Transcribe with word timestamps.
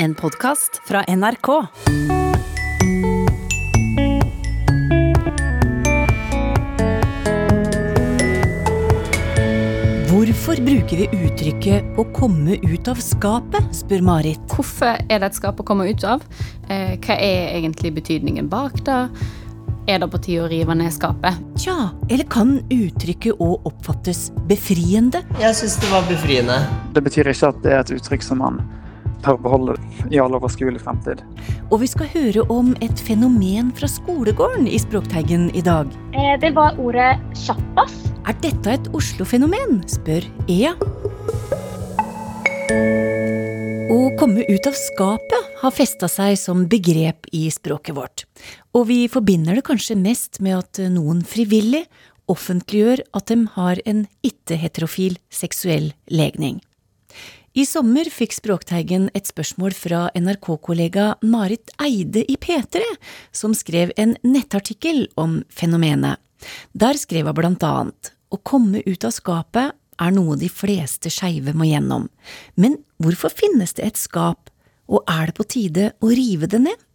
En 0.00 0.14
podkast 0.14 0.80
fra 0.86 1.00
NRK. 1.08 1.48
Hvorfor 10.08 10.62
bruker 10.62 10.96
vi 10.96 11.08
uttrykket 11.12 11.98
'å 11.98 12.04
komme 12.14 12.60
ut 12.62 12.88
av 12.88 13.02
skapet', 13.02 13.74
spør 13.74 14.06
Marit. 14.06 14.38
Hvorfor 14.46 15.02
er 15.10 15.18
det 15.18 15.32
et 15.32 15.34
skap 15.34 15.58
å 15.58 15.66
komme 15.66 15.90
ut 15.90 16.04
av? 16.04 16.22
Eh, 16.70 16.94
hva 16.94 17.18
er 17.18 17.58
egentlig 17.58 17.94
betydningen 17.98 18.48
bak 18.48 18.78
det? 18.84 19.10
Er 19.88 19.98
det 19.98 20.10
på 20.10 20.22
tide 20.22 20.46
å 20.46 20.48
rive 20.48 20.74
ned 20.74 20.92
skapet? 20.92 21.34
Tja, 21.56 21.90
eller 22.08 22.24
kan 22.24 22.60
uttrykket 22.70 23.34
òg 23.40 23.66
oppfattes 23.66 24.30
befriende? 24.46 25.24
Jeg 25.40 25.54
syns 25.54 25.80
det 25.80 25.90
var 25.90 26.02
befriende. 26.02 26.68
Det 26.94 27.02
betyr 27.02 27.24
ikke 27.26 27.48
at 27.48 27.62
det 27.62 27.72
er 27.72 27.80
et 27.80 27.96
uttrykk 27.98 28.22
som 28.22 28.38
man 28.38 28.62
tør 29.24 29.38
beholde 29.42 29.76
i 30.10 30.20
all 30.22 30.36
overskuelig 30.38 30.82
fremtid. 30.84 31.22
Og 31.70 31.80
vi 31.82 31.88
skal 31.90 32.10
høre 32.12 32.44
om 32.52 32.74
et 32.84 33.00
fenomen 33.04 33.72
fra 33.76 33.88
skolegården 33.90 34.68
i 34.70 34.78
Språkteigen 34.80 35.50
i 35.54 35.62
dag. 35.64 35.90
Eh, 36.14 36.36
Det 36.40 36.54
var 36.54 36.78
ordet 36.78 37.16
kjappas. 37.34 37.94
Er 38.28 38.36
dette 38.42 38.74
et 38.76 38.88
Oslo-fenomen, 38.94 39.82
spør 39.88 40.24
Ea. 40.48 40.74
Å 43.88 43.98
komme 44.20 44.44
ut 44.44 44.66
av 44.68 44.76
skapet 44.76 45.54
har 45.62 45.72
festa 45.72 46.08
seg 46.12 46.36
som 46.38 46.66
begrep 46.68 47.26
i 47.32 47.48
språket 47.50 47.96
vårt. 47.96 48.24
Og 48.76 48.86
vi 48.90 48.98
forbinder 49.08 49.56
det 49.56 49.64
kanskje 49.64 49.96
mest 49.96 50.40
med 50.44 50.58
at 50.58 50.80
noen 50.92 51.22
frivillig 51.26 51.86
offentliggjør 52.28 53.00
at 53.16 53.32
de 53.32 53.38
har 53.56 53.80
en 53.88 54.04
ikke-heterofil 54.26 55.16
seksuell 55.32 55.92
legning. 56.12 56.60
I 57.58 57.64
sommer 57.66 58.06
fikk 58.12 58.36
Språkteigen 58.36 59.08
et 59.18 59.26
spørsmål 59.26 59.72
fra 59.74 60.00
NRK-kollega 60.14 61.06
Marit 61.26 61.72
Eide 61.82 62.22
i 62.30 62.36
P3, 62.38 62.84
som 63.34 63.56
skrev 63.56 63.90
en 63.98 64.12
nettartikkel 64.22 65.08
om 65.18 65.40
fenomenet. 65.50 66.20
Der 66.70 67.00
skrev 67.00 67.26
hun 67.26 67.34
blant 67.34 67.66
annet 67.66 68.12
å 68.30 68.38
komme 68.46 68.84
ut 68.86 69.08
av 69.08 69.16
skapet 69.16 69.74
er 69.74 70.14
noe 70.14 70.38
de 70.38 70.52
fleste 70.52 71.10
skeive 71.10 71.56
må 71.58 71.66
gjennom, 71.66 72.06
men 72.54 72.78
hvorfor 73.02 73.34
finnes 73.34 73.74
det 73.74 73.88
et 73.88 73.98
skap, 73.98 74.52
og 74.86 75.02
er 75.10 75.26
det 75.26 75.38
på 75.40 75.50
tide 75.56 75.90
å 75.98 76.14
rive 76.14 76.46
det 76.46 76.62
ned? 76.62 76.88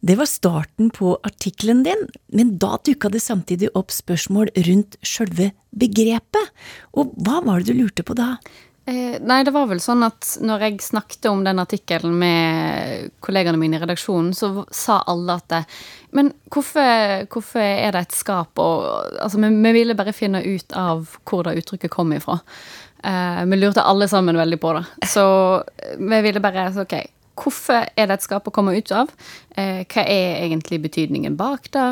Det 0.00 0.16
var 0.16 0.30
starten 0.30 0.88
på 0.94 1.18
artikkelen 1.20 1.84
din, 1.84 2.08
men 2.32 2.56
da 2.56 2.78
dukka 2.80 3.12
det 3.12 3.20
samtidig 3.20 3.74
opp 3.76 3.92
spørsmål 3.92 4.54
rundt 4.72 4.96
sjølve 5.04 5.52
begrepet, 5.68 6.52
og 6.96 7.12
hva 7.20 7.42
var 7.44 7.60
det 7.60 7.74
du 7.74 7.82
lurte 7.84 8.08
på 8.08 8.16
da? 8.16 8.38
Eh, 8.84 9.20
nei, 9.22 9.44
det 9.46 9.52
var 9.54 9.68
vel 9.70 9.78
sånn 9.78 10.02
at 10.02 10.26
når 10.42 10.64
jeg 10.66 10.80
snakket 10.82 11.28
om 11.30 11.44
den 11.46 11.62
artikkelen 11.62 12.16
med 12.18 13.12
kollegaene 13.22 13.60
mine 13.60 13.78
i 13.78 13.82
redaksjonen, 13.82 14.32
så 14.34 14.64
sa 14.74 14.98
alle 15.06 15.36
at 15.38 15.48
det, 15.52 15.60
Men 16.10 16.32
hvorfor, 16.50 17.28
hvorfor 17.30 17.62
er 17.62 17.94
det 17.94 18.00
et 18.08 18.16
skap 18.16 18.58
og 18.58 18.82
Altså, 19.22 19.38
vi, 19.38 19.52
vi 19.54 19.72
ville 19.78 19.94
bare 19.94 20.12
finne 20.12 20.42
ut 20.42 20.74
av 20.74 21.14
hvor 21.22 21.46
det 21.46 21.62
uttrykket 21.62 21.94
kom 21.94 22.12
ifra. 22.12 22.40
Eh, 23.04 23.44
vi 23.46 23.56
lurte 23.56 23.86
alle 23.86 24.08
sammen 24.08 24.36
veldig 24.36 24.58
på 24.60 24.74
det. 24.74 24.84
Så 25.08 25.24
vi 25.98 26.20
ville 26.26 26.42
bare 26.42 26.68
OK, 26.82 26.98
hvorfor 27.38 27.86
er 27.86 28.10
det 28.10 28.18
et 28.18 28.26
skap 28.26 28.50
å 28.50 28.54
komme 28.54 28.74
ut 28.74 28.90
av? 28.90 29.14
Eh, 29.54 29.86
hva 29.86 30.02
er 30.02 30.42
egentlig 30.42 30.82
betydningen 30.82 31.38
bak 31.38 31.70
det? 31.70 31.88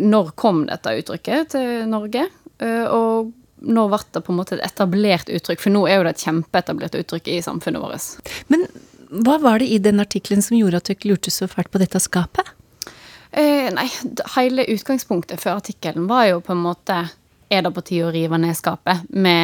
Når 0.00 0.32
kom 0.40 0.64
dette 0.66 0.96
uttrykket 0.98 1.52
til 1.54 1.88
Norge? 1.92 2.26
Eh, 2.64 2.84
og 2.88 3.32
når 3.64 3.92
ble 3.92 4.00
det 4.16 4.24
på 4.24 4.32
en 4.32 4.40
måte 4.40 4.56
et 4.58 4.66
etablert 4.66 5.30
uttrykk? 5.32 5.62
For 5.62 5.74
nå 5.74 5.86
er 5.88 5.98
jo 5.98 6.06
det 6.06 6.14
et 6.16 6.26
kjempeetablert 6.26 6.98
uttrykk 7.00 7.30
i 7.32 7.40
samfunnet 7.44 7.82
vårt. 7.82 8.34
Men 8.52 8.66
hva 9.24 9.38
var 9.42 9.62
det 9.62 9.70
i 9.70 9.80
den 9.82 10.02
artikkelen 10.02 10.42
som 10.42 10.56
gjorde 10.58 10.80
at 10.80 10.90
dere 10.90 11.10
lurte 11.10 11.32
så 11.32 11.48
fælt 11.50 11.70
på 11.72 11.80
dette 11.82 12.00
skapet? 12.02 12.48
Eh, 13.30 13.66
nei, 13.74 13.88
hele 14.36 14.66
utgangspunktet 14.70 15.42
for 15.42 15.58
artikkelen 15.58 16.06
var 16.10 16.28
jo 16.28 16.40
på 16.44 16.54
en 16.54 16.60
måte 16.62 17.00
Er 17.50 17.62
det 17.62 17.74
på 17.76 17.82
tide 17.84 18.06
å 18.08 18.12
rive 18.14 18.38
ned 18.40 18.56
skapet? 18.56 19.04
Vi 19.10 19.34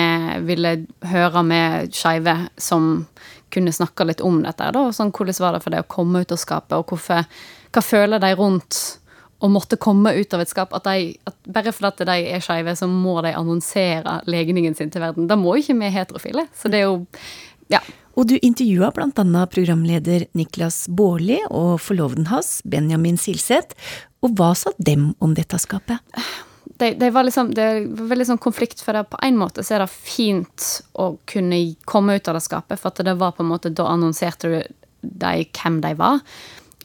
ville 0.48 0.70
høre 1.10 1.42
med 1.46 1.92
skeive 1.94 2.32
som 2.56 3.04
kunne 3.52 3.74
snakke 3.74 4.06
litt 4.08 4.22
om 4.24 4.40
dette. 4.42 4.70
da, 4.72 4.86
sånn, 4.92 5.12
Hvordan 5.12 5.36
var 5.38 5.52
det 5.52 5.60
for 5.62 5.70
det 5.70 5.82
å 5.84 5.90
komme 5.90 6.22
ut 6.22 6.32
av 6.32 6.40
skapet, 6.40 6.78
og 6.78 6.86
hvorfor, 6.88 7.26
hva 7.70 7.82
føler 7.84 8.22
de 8.22 8.32
rundt 8.34 8.99
å 9.40 9.48
måtte 9.52 9.78
komme 9.80 10.12
ut 10.16 10.34
av 10.36 10.42
et 10.44 10.50
skap? 10.50 10.74
At, 10.76 10.88
de, 10.88 11.14
at 11.28 11.36
Bare 11.50 11.72
fordi 11.74 12.06
de 12.08 12.18
er 12.34 12.44
skeive, 12.44 12.74
så 12.76 12.88
må 12.90 13.18
de 13.24 13.32
annonsere 13.36 14.20
legningen 14.30 14.76
sin 14.76 14.92
til 14.92 15.04
verden. 15.04 15.28
Da 15.30 15.38
må 15.40 15.56
jo 15.56 15.64
ikke 15.64 15.78
vi 15.80 15.94
heterofile. 15.94 16.46
Så 16.56 16.72
det 16.72 16.82
er 16.82 16.90
jo 16.90 17.00
Ja. 17.70 17.82
Og 18.18 18.26
du 18.26 18.34
intervjua 18.42 18.90
annet 18.92 19.50
programleder 19.54 20.26
Niklas 20.34 20.88
Baarli 20.88 21.38
og 21.48 21.78
forloveden 21.80 22.26
hans, 22.26 22.60
Benjamin 22.64 23.16
Silseth. 23.16 23.76
Og 24.20 24.34
hva 24.36 24.50
sa 24.58 24.72
dem 24.78 25.14
om 25.20 25.32
dette 25.34 25.56
skapet? 25.62 26.02
det, 26.80 26.94
det 26.94 27.10
var 27.10 27.24
liksom 27.24 27.52
det 27.54 27.66
var 27.86 28.10
veldig 28.12 28.26
sånn 28.32 28.42
konflikt, 28.42 28.80
for 28.84 28.96
det, 28.96 29.04
på 29.12 29.20
en 29.24 29.38
måte 29.40 29.64
så 29.64 29.76
er 29.76 29.84
det 29.84 29.92
fint 29.92 30.68
å 30.96 31.12
kunne 31.28 31.60
komme 31.88 32.16
ut 32.16 32.30
av 32.30 32.38
det 32.38 32.44
skapet, 32.44 32.80
for 32.80 32.90
at 32.90 33.02
det 33.04 33.16
var 33.20 33.34
på 33.36 33.44
en 33.44 33.52
måte 33.52 33.72
da 33.72 33.90
annonserte 33.92 34.50
du 34.50 34.58
de 35.00 35.44
hvem 35.56 35.80
de 35.84 35.94
var. 35.98 36.20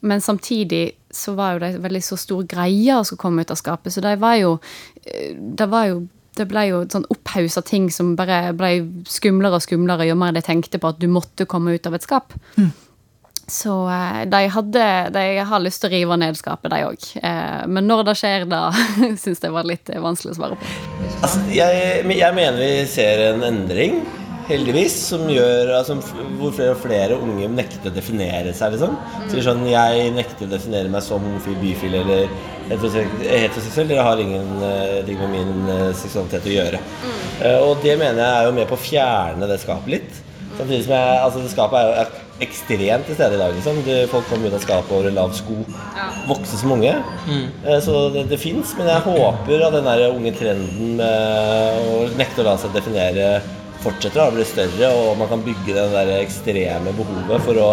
Men 0.05 0.21
samtidig 0.23 0.83
så 1.15 1.35
var 1.37 1.55
jo 1.55 1.63
det 1.63 1.71
en 1.73 1.85
veldig 1.85 2.03
så 2.03 2.17
stor 2.19 2.43
greie 2.49 2.97
å 2.97 3.05
skulle 3.07 3.23
komme 3.23 3.45
ut 3.45 3.53
av 3.53 3.59
skapet, 3.59 3.93
så 3.95 4.03
det 4.03 4.17
var 4.21 4.37
jo 4.41 4.57
eh, 5.05 5.33
Det 5.35 5.69
var 5.71 5.89
jo 5.91 6.03
det 6.35 6.49
ble 6.51 6.65
jo 6.67 6.81
sånn 6.91 7.05
opphausa 7.13 7.61
ting 7.63 7.85
som 7.93 8.09
bare 8.19 8.49
ble 8.59 8.71
skumlere 9.07 9.55
og 9.55 9.63
skumlere 9.63 10.09
jo 10.09 10.17
mer 10.19 10.35
de 10.35 10.41
tenkte 10.43 10.81
på 10.83 10.89
at 10.91 10.99
du 10.99 11.07
måtte 11.07 11.47
komme 11.47 11.77
ut 11.77 11.87
av 11.87 11.95
et 11.95 12.03
skap. 12.03 12.35
Så 13.47 13.89
eh, 13.93 14.25
de 14.25 14.47
hadde 14.49 14.85
De 15.13 15.23
har 15.45 15.61
lyst 15.61 15.83
til 15.83 15.91
å 15.91 15.93
rive 15.93 16.17
ned 16.17 16.37
skapet, 16.37 16.71
de 16.73 16.81
òg. 16.87 17.07
Eh, 17.21 17.63
men 17.69 17.87
når 17.87 18.07
det 18.09 18.17
skjer, 18.19 18.47
da 18.49 18.67
syns 19.21 19.43
jeg 19.43 19.53
var 19.53 19.69
litt 19.69 19.91
vanskelig 19.93 20.33
å 20.33 20.39
svare 20.39 20.59
på. 20.59 20.71
Altså, 21.21 21.43
jeg, 21.53 22.05
jeg 22.17 22.37
mener 22.37 22.59
vi 22.59 22.71
ser 22.89 23.27
en 23.29 23.45
endring, 23.45 24.01
heldigvis, 24.49 24.95
som 25.09 25.23
gjør 25.31 25.71
altså, 25.79 25.95
hvor 26.39 26.51
flere 26.55 26.73
og 26.75 26.81
flere 26.83 27.17
unge 27.17 27.47
nekter 27.51 27.91
å 27.91 27.95
definere 27.95 28.53
seg. 28.55 28.75
liksom. 28.75 28.97
Sier 29.31 29.45
sånn 29.47 29.63
Jeg 29.69 30.11
nekter 30.15 30.47
å 30.47 30.51
definere 30.51 30.91
meg 30.93 31.03
som 31.05 31.23
homofil, 31.25 31.57
bifil 31.61 31.95
eller 32.01 32.27
heterosek- 32.69 33.17
heteroseksuell. 33.23 33.89
Dere 33.91 34.05
har 34.05 34.21
ingenting 34.21 35.17
med 35.23 35.33
min 35.33 35.73
eh, 35.73 35.89
seksualitet 35.97 36.45
å 36.51 36.55
gjøre. 36.55 36.83
Eh, 37.41 37.57
og 37.65 37.81
det 37.83 37.97
mener 38.01 38.21
jeg 38.21 38.35
er 38.43 38.45
jo 38.49 38.53
med 38.59 38.69
på 38.69 38.77
å 38.77 38.85
fjerne 38.85 39.49
det 39.49 39.59
skapet 39.63 39.97
litt. 39.97 40.21
Samtidig 40.55 40.85
som 40.85 40.93
jeg, 40.95 41.17
altså 41.25 41.41
det 41.43 41.51
skapet 41.51 41.81
er 41.81 41.89
jo 41.89 41.97
er 42.05 42.21
ekstremt 42.45 43.05
til 43.07 43.15
stede 43.15 43.35
i 43.35 43.39
dag. 43.39 43.53
liksom. 43.55 43.77
Du, 43.83 43.91
folk 44.11 44.25
kommer 44.29 44.47
ut 44.51 44.55
av 44.57 44.63
skapet 44.63 44.91
over 44.95 45.11
lav 45.11 45.33
sko. 45.35 45.57
Vokse 46.29 46.57
som 46.59 46.71
unge. 46.75 46.93
Mm. 47.27 47.45
Så 47.83 48.09
det, 48.15 48.25
det 48.31 48.39
fins. 48.39 48.73
Men 48.79 48.87
jeg 48.91 49.03
håper 49.07 49.65
at 49.67 49.75
den 49.75 49.87
der 49.87 50.05
unge 50.13 50.31
trenden 50.35 50.95
med 50.99 51.91
å 51.91 52.01
nekte 52.19 52.43
å 52.43 52.47
la 52.49 52.55
seg 52.59 52.75
definere 52.75 53.29
fortsetter 53.85 54.23
å 54.25 54.33
bli 54.33 54.45
større, 54.47 54.89
og 54.91 55.19
man 55.21 55.29
kan 55.31 55.43
bygge 55.45 55.75
det 55.75 55.85
der 55.93 56.15
ekstreme 56.19 56.93
behovet 56.97 57.45
for 57.45 57.61
å 57.61 57.69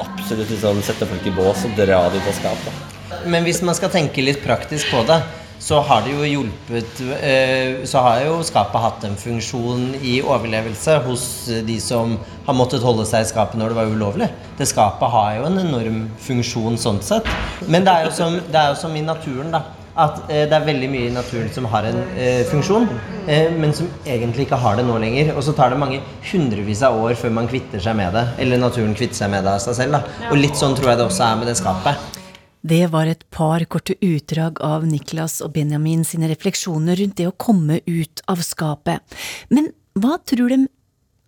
absolutt 0.00 0.50
liksom 0.50 0.80
sette 0.84 1.08
folk 1.08 1.26
i 1.28 1.34
bås 1.36 1.66
og 1.68 1.76
dra 1.78 2.06
de 2.12 2.22
av 2.24 2.34
skapet. 2.38 2.96
Men 3.28 3.44
hvis 3.44 3.60
man 3.66 3.76
skal 3.76 3.92
tenke 3.92 4.24
litt 4.24 4.40
praktisk 4.44 4.88
på 4.94 5.04
det, 5.08 5.20
så 5.60 5.82
har 5.84 6.06
det 6.06 6.14
jo 6.14 6.24
hjulpet 6.24 7.00
eh, 7.20 7.82
Så 7.84 8.00
har 8.00 8.22
jo 8.24 8.38
skapet 8.48 8.80
hatt 8.80 9.02
en 9.04 9.16
funksjon 9.20 9.90
i 10.00 10.14
overlevelse 10.24 10.94
hos 11.04 11.24
de 11.66 11.76
som 11.84 12.14
har 12.46 12.56
måttet 12.56 12.84
holde 12.84 13.04
seg 13.08 13.26
i 13.26 13.28
skapet 13.28 13.60
når 13.60 13.74
det 13.74 13.78
var 13.82 13.92
ulovlig. 13.92 14.30
Det 14.56 14.68
skapet 14.70 15.12
har 15.12 15.34
jo 15.36 15.50
en 15.50 15.60
enorm 15.60 16.00
funksjon 16.24 16.80
sånn 16.80 17.02
sett. 17.04 17.28
Men 17.68 17.84
det 17.84 17.92
er 17.92 18.08
jo 18.08 18.14
som, 18.16 18.38
det 18.40 18.56
er 18.56 18.72
jo 18.72 18.80
som 18.80 18.96
i 18.96 19.04
naturen, 19.04 19.52
da. 19.52 19.62
At 20.00 20.22
eh, 20.30 20.46
det 20.48 20.56
er 20.56 20.64
veldig 20.64 20.88
mye 20.92 21.08
i 21.08 21.12
naturen 21.12 21.50
som 21.52 21.66
har 21.72 21.88
en 21.90 21.98
eh, 22.14 22.40
funksjon, 22.48 22.86
eh, 23.28 23.50
men 23.52 23.74
som 23.76 23.90
egentlig 24.06 24.46
ikke 24.46 24.60
har 24.62 24.78
det 24.78 24.86
nå 24.88 24.96
lenger. 25.02 25.34
Og 25.34 25.44
så 25.44 25.54
tar 25.56 25.74
det 25.74 25.80
mange 25.82 26.00
hundrevis 26.30 26.84
av 26.86 26.96
år 27.00 27.18
før 27.20 27.34
man 27.36 27.50
kvitter 27.50 27.82
seg 27.84 27.98
med 28.00 28.16
det. 28.16 28.24
Eller 28.40 28.62
naturen 28.62 28.96
kvitter 28.96 29.22
seg 29.22 29.32
med 29.34 29.44
det 29.44 29.52
av 29.58 29.60
seg 29.66 29.76
selv. 29.82 29.98
da. 29.98 30.30
Og 30.30 30.40
litt 30.40 30.56
sånn 30.58 30.78
tror 30.78 30.92
jeg 30.92 31.02
det 31.02 31.06
også 31.10 31.26
er 31.28 31.38
med 31.42 31.52
det 31.52 31.58
skapet. 31.60 32.18
Det 32.60 32.82
var 32.92 33.08
et 33.08 33.22
par 33.32 33.64
korte 33.72 33.94
utdrag 34.04 34.60
av 34.64 34.84
Niklas 34.84 35.38
og 35.44 35.54
Benjamin 35.54 36.04
sine 36.04 36.28
refleksjoner 36.28 36.98
rundt 37.00 37.16
det 37.16 37.28
å 37.30 37.36
komme 37.36 37.80
ut 37.86 38.20
av 38.28 38.42
skapet. 38.44 39.00
Men 39.48 39.72
hva 39.96 40.18
tror 40.28 40.52
de 40.52 40.66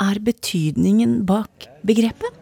er 0.02 0.20
betydningen 0.20 1.22
bak 1.28 1.68
begrepet? 1.88 2.41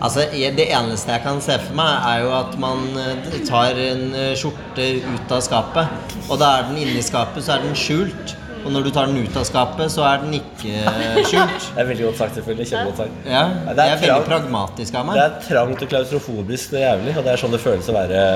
Altså, 0.00 0.24
Det 0.32 0.66
eneste 0.72 1.12
jeg 1.12 1.22
kan 1.24 1.40
se 1.44 1.56
for 1.60 1.76
meg, 1.76 2.04
er 2.08 2.22
jo 2.24 2.30
at 2.38 2.58
man 2.62 2.84
eh, 2.96 3.40
tar 3.48 3.76
en 3.76 4.06
eh, 4.16 4.34
skjorte 4.38 4.86
ut 5.04 5.34
av 5.36 5.42
skapet. 5.44 6.12
Og 6.30 6.38
da 6.40 6.54
er 6.58 6.70
den 6.70 6.80
inni 6.84 7.02
skapet, 7.04 7.44
så 7.44 7.58
er 7.58 7.66
den 7.66 7.76
skjult. 7.76 8.36
Og 8.60 8.72
når 8.74 8.84
du 8.84 8.90
tar 8.92 9.08
den 9.08 9.22
ut 9.24 9.36
av 9.40 9.44
skapet, 9.48 9.88
så 9.92 10.04
er 10.04 10.24
den 10.24 10.34
ikke 10.40 10.72
eh, 10.72 11.20
skjult. 11.28 11.68
Det 11.74 11.84
er 11.84 11.90
veldig 11.92 12.08
godt 12.08 12.18
sagt, 12.22 12.34
selvfølgelig. 12.40 12.68
Kjempegodt 12.72 13.04
sagt. 13.04 13.20
Ja, 13.28 13.44
Ja, 13.66 13.76
Det 13.76 13.86
er 13.86 14.02
veldig 14.06 14.26
pragmatisk 14.28 14.98
av 15.00 15.06
meg. 15.08 15.20
Det 15.20 15.26
er 15.28 15.38
trangt 15.48 15.84
og 15.86 15.92
klaustrofobisk 15.94 16.74
og 16.76 16.84
jævlig, 16.84 17.16
og 17.16 17.24
det 17.24 17.32
er 17.34 17.44
sånn 17.44 17.56
det 17.56 17.62
føles 17.64 17.92
å 17.92 17.96
være 18.00 18.26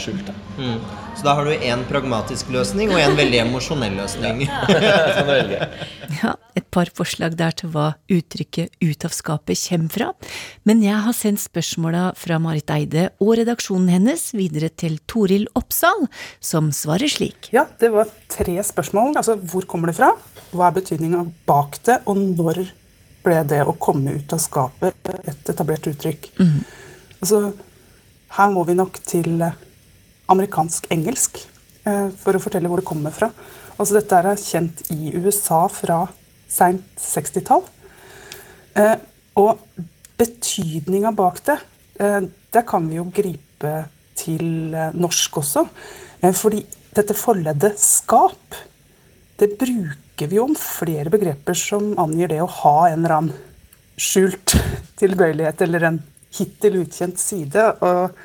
skjult. 0.00 0.30
da. 0.30 0.38
Mm. 0.60 0.78
Så 1.16 1.24
da 1.24 1.32
har 1.34 1.46
du 1.48 1.52
én 1.52 1.80
pragmatisk 1.88 2.50
løsning 2.52 2.90
og 2.92 3.00
en 3.00 3.14
veldig 3.16 3.38
emosjonell 3.46 3.96
løsning. 3.96 4.44
Ja, 6.16 6.32
et 6.56 6.64
par 6.72 6.88
forslag 6.96 7.34
der 7.36 7.52
til 7.56 7.68
hva 7.74 7.90
uttrykket 8.12 8.76
ut 8.80 9.04
av 9.04 9.12
skapet 9.12 9.58
kommer 9.66 9.92
fra. 9.92 10.06
Men 10.68 10.80
jeg 10.84 10.96
har 11.06 11.16
sendt 11.16 11.42
spørsmåla 11.42 12.04
fra 12.16 12.38
Marit 12.40 12.70
Eide 12.72 13.08
og 13.20 13.34
redaksjonen 13.40 13.90
hennes 13.92 14.28
videre 14.36 14.70
til 14.70 14.96
Toril 15.10 15.44
Oppsal, 15.58 16.06
som 16.40 16.70
svarer 16.72 17.10
slik. 17.12 17.50
Ja, 17.52 17.66
det 17.80 17.90
var 17.92 18.08
tre 18.32 18.56
spørsmål. 18.64 19.16
Altså, 19.18 19.36
hvor 19.36 19.66
kommer 19.68 19.92
det 19.92 19.98
fra? 19.98 20.12
Hva 20.52 20.70
er 20.70 20.78
betydninga 20.78 21.26
bak 21.48 21.80
det? 21.88 22.00
Og 22.06 22.22
når 22.22 22.64
ble 23.26 23.42
det 23.50 23.62
å 23.66 23.76
komme 23.80 24.16
ut 24.16 24.36
av 24.36 24.40
skapet 24.40 25.12
et 25.26 25.52
etablert 25.52 25.90
uttrykk? 25.90 26.30
Altså, 27.20 27.50
her 28.36 28.52
må 28.52 28.64
vi 28.68 28.76
nok 28.78 28.98
til 29.06 29.40
eh, 29.42 29.56
amerikansk-engelsk 30.32 31.40
eh, 31.86 32.08
for 32.20 32.36
å 32.36 32.42
fortelle 32.42 32.70
hvor 32.70 32.82
det 32.82 32.88
kommer 32.88 33.14
fra. 33.14 33.30
Altså, 33.76 33.98
dette 33.98 34.20
er 34.20 34.40
kjent 34.40 34.82
i 34.94 35.12
USA 35.16 35.66
fra 35.72 36.04
seint 36.50 36.86
60-tall. 37.02 37.64
Eh, 38.76 38.96
og 39.40 39.62
betydninga 40.16 41.12
bak 41.16 41.42
det, 41.46 41.58
eh, 42.00 42.22
det 42.52 42.64
kan 42.68 42.88
vi 42.88 42.98
jo 42.98 43.10
gripe 43.14 43.76
til 44.16 44.72
norsk 44.96 45.42
også. 45.42 45.66
Fordi 46.34 46.62
dette 46.96 47.14
forleddet 47.14 47.76
skap, 47.78 48.56
det 49.36 49.50
bruker 49.60 50.30
vi 50.30 50.38
om 50.40 50.54
flere 50.56 51.12
begreper 51.12 51.58
som 51.58 51.90
angir 52.00 52.32
det 52.32 52.40
å 52.40 52.48
ha 52.62 52.88
en 52.88 53.02
eller 53.02 53.16
annen 53.18 53.34
skjult 54.00 54.56
tilbøyelighet 55.00 55.60
eller 55.66 55.90
en 55.90 56.00
hittil 56.38 56.80
ukjent 56.80 57.20
side. 57.20 57.66
Og 57.84 58.16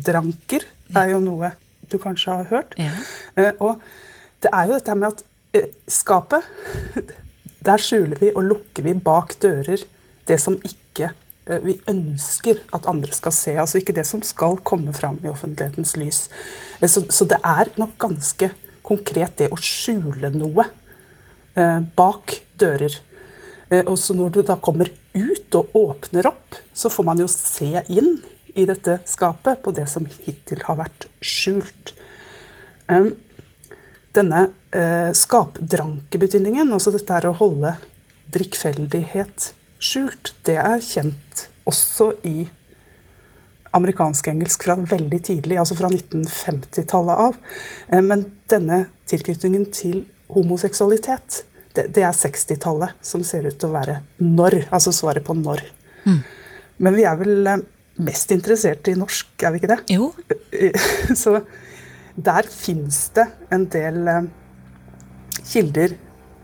skapdranker 0.00 0.64
er 0.96 1.12
jo 1.12 1.20
noe 1.22 1.52
du 1.90 1.98
kanskje 1.98 2.32
har 2.32 2.46
hørt. 2.50 2.74
Ja. 2.78 2.92
Eh, 3.36 3.52
og 3.60 3.80
det 4.42 4.50
er 4.52 4.68
jo 4.68 4.76
dette 4.78 4.94
med 4.94 5.08
at 5.10 5.24
eh, 5.54 5.72
skapet 5.88 6.42
Der 7.60 7.76
skjuler 7.76 8.16
vi 8.16 8.30
og 8.32 8.46
lukker 8.46 8.86
vi 8.86 8.94
bak 8.96 9.34
dører 9.42 9.82
det 10.24 10.38
som 10.40 10.54
ikke 10.64 11.10
eh, 11.44 11.58
vi 11.60 11.74
ønsker 11.90 12.62
at 12.72 12.86
andre 12.88 13.12
skal 13.12 13.34
se. 13.36 13.52
Altså 13.60 13.78
ikke 13.78 13.92
det 13.92 14.06
som 14.08 14.22
skal 14.24 14.56
komme 14.64 14.94
fram 14.96 15.18
i 15.20 15.28
offentlighetens 15.28 15.92
lys. 16.00 16.22
Så, 16.86 17.04
så 17.12 17.26
det 17.28 17.36
er 17.44 17.68
nok 17.76 17.98
ganske 18.00 18.48
konkret 18.82 19.36
det 19.36 19.50
å 19.52 19.60
skjule 19.60 20.32
noe 20.32 20.64
bak 21.98 22.32
dører. 22.56 22.94
Og 23.84 23.96
så 24.00 24.16
når 24.16 24.32
du 24.32 24.40
da 24.46 24.56
kommer 24.56 24.88
ut 25.12 25.58
og 25.58 25.76
åpner 25.76 26.30
opp, 26.30 26.56
så 26.72 26.88
får 26.88 27.06
man 27.10 27.20
jo 27.20 27.28
se 27.28 27.84
inn 27.92 28.14
i 28.54 28.66
dette 28.68 28.98
skapet 29.08 29.62
på 29.64 29.72
det 29.76 29.86
som 29.90 30.06
hittil 30.24 30.62
har 30.66 30.78
vært 30.80 31.06
skjult. 31.24 31.94
Denne 34.16 34.40
eh, 34.74 35.10
skapdrankebetydningen, 35.14 36.72
altså 36.74 36.92
dette 36.94 37.14
er 37.14 37.28
å 37.30 37.36
holde 37.38 37.76
drikkfeldighet 38.34 39.52
skjult, 39.80 40.34
det 40.46 40.58
er 40.60 40.82
kjent 40.84 41.46
også 41.70 42.12
i 42.26 42.48
amerikansk-engelsk 43.76 44.64
fra 44.66 44.74
veldig 44.90 45.20
tidlig, 45.28 45.58
altså 45.60 45.76
fra 45.78 45.90
1950-tallet 45.92 47.22
av. 47.22 47.36
Men 48.02 48.24
denne 48.50 48.82
tilknytningen 49.10 49.68
til 49.74 50.02
homoseksualitet, 50.34 51.44
det, 51.76 51.86
det 51.94 52.02
er 52.02 52.16
60-tallet 52.16 52.98
som 53.06 53.22
ser 53.26 53.46
ut 53.46 53.54
til 53.54 53.70
å 53.70 53.76
være 53.76 54.00
når, 54.18 54.64
altså 54.74 54.90
svaret 54.94 55.26
på 55.26 55.36
når. 55.38 55.62
Men 56.80 56.96
vi 56.96 57.04
er 57.06 57.18
vel 57.20 57.46
eh, 57.46 57.62
mest 58.00 58.32
interessert 58.34 58.88
i 58.90 58.96
norsk, 58.98 59.32
er 59.44 59.54
vi 59.54 59.60
ikke 59.60 59.72
det? 59.72 59.80
Jo, 59.94 60.10
Så 61.22 61.40
der 62.20 62.48
fins 62.50 63.08
det 63.16 63.26
en 63.54 63.66
del 63.70 64.08
eh, 64.10 64.24
kilder 65.46 65.94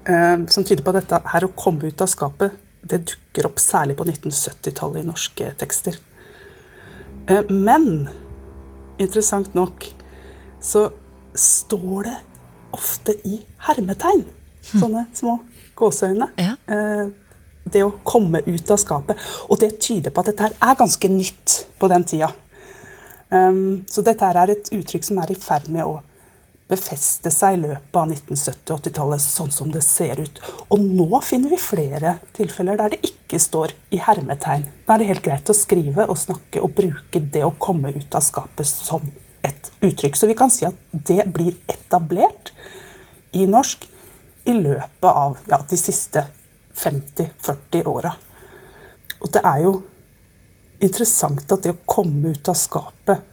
eh, 0.09 0.45
som 0.53 0.65
tyder 0.65 0.85
på 0.85 0.95
at 0.95 1.03
dette 1.03 1.21
her 1.33 1.47
å 1.47 1.55
komme 1.59 1.91
ut 1.91 2.05
av 2.05 2.11
skapet, 2.11 2.55
det 2.87 3.03
dukker 3.11 3.49
opp 3.49 3.59
særlig 3.61 3.97
på 3.99 4.07
1970-tallet 4.07 5.03
i 5.03 5.09
norske 5.09 5.51
tekster. 5.61 5.99
Eh, 7.27 7.51
men 7.51 8.07
interessant 9.03 9.53
nok 9.59 9.89
så 10.63 10.89
står 11.37 12.09
det 12.09 12.17
ofte 12.77 13.15
i 13.29 13.41
hermetegn. 13.67 14.25
Sånne 14.67 15.07
små 15.15 15.39
gåseøyne. 15.79 16.31
Ja. 16.41 16.57
Det 17.67 17.83
å 17.83 17.95
komme 18.07 18.43
ut 18.47 18.71
av 18.71 18.81
skapet. 18.81 19.21
Og 19.51 19.61
det 19.61 19.77
tyder 19.83 20.15
på 20.15 20.23
at 20.23 20.31
dette 20.31 20.49
her 20.49 20.59
er 20.63 20.79
ganske 20.79 21.11
nytt 21.11 21.57
på 21.81 21.91
den 21.91 22.07
tida. 22.07 22.31
Um, 23.29 23.83
så 23.91 24.05
dette 24.07 24.23
her 24.23 24.39
er 24.39 24.55
et 24.55 24.69
uttrykk 24.71 25.07
som 25.07 25.19
er 25.19 25.33
i 25.35 25.39
ferd 25.41 25.67
med 25.75 25.83
å 25.83 25.99
befeste 26.71 27.31
seg 27.31 27.57
i 27.57 27.61
løpet 27.63 27.99
av 27.99 28.11
1970- 28.11 28.73
og 28.75 28.81
80-tallet, 28.81 29.23
sånn 29.23 29.53
som 29.55 29.71
det 29.75 29.83
ser 29.87 30.19
ut. 30.23 30.41
Og 30.75 30.83
nå 30.83 31.21
finner 31.23 31.53
vi 31.53 31.59
flere 31.63 32.17
tilfeller 32.37 32.79
der 32.81 32.95
det 32.95 33.03
ikke 33.07 33.39
står 33.43 33.75
i 33.95 34.01
hermetegn. 34.03 34.67
Da 34.87 34.97
er 34.97 35.03
det 35.03 35.11
helt 35.13 35.27
greit 35.27 35.53
å 35.53 35.57
skrive 35.57 36.09
og 36.11 36.19
snakke 36.19 36.63
og 36.63 36.75
bruke 36.79 37.23
det 37.23 37.45
å 37.47 37.55
komme 37.63 37.95
ut 37.95 38.19
av 38.19 38.25
skapet 38.27 38.67
som 38.67 39.07
et 39.47 39.71
uttrykk. 39.79 40.19
Så 40.19 40.31
vi 40.31 40.39
kan 40.39 40.51
si 40.51 40.67
at 40.67 40.79
det 40.91 41.29
blir 41.35 41.55
etablert 41.71 42.51
i 43.37 43.47
norsk 43.51 43.87
i 44.47 44.55
løpet 44.55 45.11
av 45.11 45.39
ja, 45.51 45.61
de 45.71 45.79
siste 45.79 46.27
50-40 46.77 47.87
åra. 47.91 48.13
Og 49.21 49.33
det 49.33 49.43
er 49.45 49.63
jo 49.65 49.73
interessant 50.85 51.53
at 51.53 51.65
det 51.65 51.73
å 51.73 51.81
komme 51.89 52.35
ut 52.37 52.53
av 52.53 52.59
skapet 52.59 53.33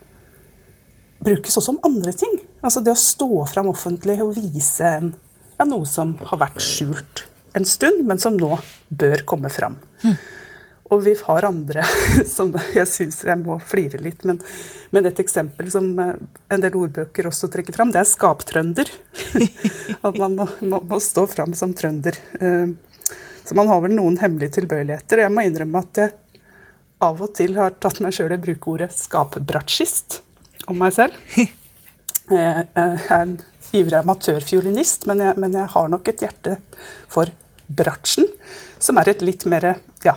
brukes 1.23 1.57
også 1.59 1.75
om 1.75 1.83
andre 1.87 2.13
ting. 2.15 2.37
Altså 2.63 2.83
det 2.83 2.95
å 2.95 2.99
stå 2.99 3.45
fram 3.51 3.69
offentlig 3.71 4.19
og 4.23 4.35
vise 4.37 4.95
en, 4.99 5.13
ja, 5.57 5.67
noe 5.67 5.87
som 5.89 6.15
har 6.31 6.41
vært 6.45 6.63
skjult 6.63 7.25
en 7.53 7.67
stund, 7.69 8.01
men 8.07 8.19
som 8.19 8.37
nå 8.37 8.55
bør 8.89 9.23
komme 9.29 9.51
fram. 9.53 9.77
Og 10.93 11.03
vi 11.05 11.13
har 11.25 11.47
andre 11.47 11.85
som 12.35 12.53
jeg 12.75 12.87
syns 12.89 13.21
jeg 13.25 13.39
må 13.41 13.57
flire 13.65 14.01
litt, 14.03 14.25
men, 14.27 14.39
men 14.93 15.09
et 15.09 15.19
eksempel 15.21 15.69
som 15.73 15.87
eh, 16.01 16.15
en 16.53 16.63
del 16.63 16.75
ordbøker 16.77 17.29
også 17.29 17.49
trekker 17.53 17.75
fram, 17.75 17.93
det 17.93 18.01
er 18.01 18.09
skaptrønder. 18.09 18.89
At 20.05 20.19
man 20.19 20.37
må, 20.39 20.49
må, 20.61 20.81
må 20.89 20.99
stå 21.01 21.25
fram 21.31 21.55
som 21.57 21.73
trønder. 21.77 22.19
Eh, 22.39 22.73
Så 23.43 23.55
man 23.59 23.67
har 23.67 23.81
vel 23.83 23.95
noen 23.97 24.17
hemmelige 24.21 24.59
tilbøyeligheter. 24.59 25.19
Og 25.19 25.27
Jeg 25.27 25.33
må 25.35 25.45
innrømme 25.47 25.81
at 25.83 26.01
jeg 26.01 26.13
av 27.03 27.19
og 27.21 27.33
til 27.35 27.57
har 27.59 27.75
tatt 27.83 27.99
meg 28.03 28.15
sjøl 28.15 28.31
i 28.31 28.37
å 28.39 28.43
bruke 28.43 28.71
ordet 28.71 28.93
skapbratsjist 28.95 30.21
om 30.71 30.79
meg 30.79 30.95
selv. 30.95 31.17
Jeg 32.31 32.67
er 32.79 33.01
en 33.11 33.33
ivrig 33.75 33.97
amatørfiolinist, 33.99 35.03
men 35.09 35.19
jeg, 35.19 35.35
men 35.43 35.57
jeg 35.57 35.67
har 35.73 35.89
nok 35.91 36.07
et 36.07 36.21
hjerte 36.23 36.53
for 37.11 37.27
bratsjen, 37.67 38.29
som 38.79 38.99
er 39.01 39.11
et 39.11 39.25
litt 39.25 39.43
mer 39.49 39.73
Ja. 40.05 40.15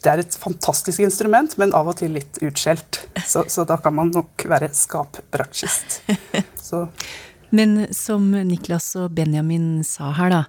Det 0.00 0.08
er 0.08 0.22
et 0.22 0.34
fantastisk 0.40 1.02
instrument, 1.04 1.54
men 1.60 1.74
av 1.76 1.92
og 1.92 1.98
til 2.00 2.14
litt 2.16 2.40
utskjelt. 2.42 3.02
Så, 3.22 3.44
så 3.52 3.66
da 3.68 3.76
kan 3.84 3.94
man 3.94 4.10
nok 4.14 4.46
være 4.48 4.70
skapbratsjist. 4.74 6.00
Men 7.56 7.82
som 7.92 8.30
Niklas 8.32 8.94
og 8.96 9.10
Benjamin 9.12 9.82
sa 9.84 10.14
her, 10.16 10.32
da. 10.32 10.42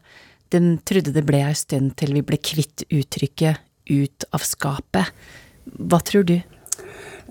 De 0.51 0.59
trodde 0.87 1.13
det 1.15 1.23
ble 1.27 1.43
ei 1.47 1.55
stund 1.55 1.95
til 1.99 2.15
vi 2.17 2.23
ble 2.25 2.39
kvitt 2.41 2.83
uttrykket 2.89 3.61
'ut 3.91 4.25
av 4.35 4.43
skapet'. 4.43 5.11
Hva 5.65 5.99
tror 6.03 6.23
du? 6.27 6.37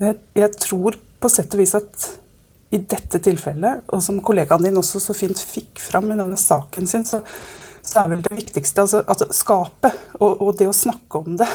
Jeg, 0.00 0.16
jeg 0.34 0.50
tror 0.56 0.96
på 1.20 1.28
sett 1.28 1.52
og 1.54 1.60
vis 1.60 1.74
at 1.76 2.06
i 2.70 2.78
dette 2.78 3.18
tilfellet, 3.18 3.82
og 3.90 4.02
som 4.02 4.20
kollegaen 4.22 4.62
din 4.64 4.78
også 4.78 5.00
så 5.02 5.16
fint 5.16 5.38
fikk 5.38 5.80
fram 5.82 6.12
i 6.12 6.16
denne 6.16 6.38
saken 6.38 6.86
sin, 6.86 7.04
så, 7.04 7.20
så 7.82 8.04
er 8.04 8.12
vel 8.12 8.22
det 8.22 8.36
viktigste 8.38 8.84
altså, 8.84 9.02
at 9.02 9.24
skapet 9.34 9.96
og, 10.20 10.40
og 10.40 10.52
det 10.58 10.68
å 10.70 10.76
snakke 10.76 11.20
om 11.20 11.36
det 11.40 11.48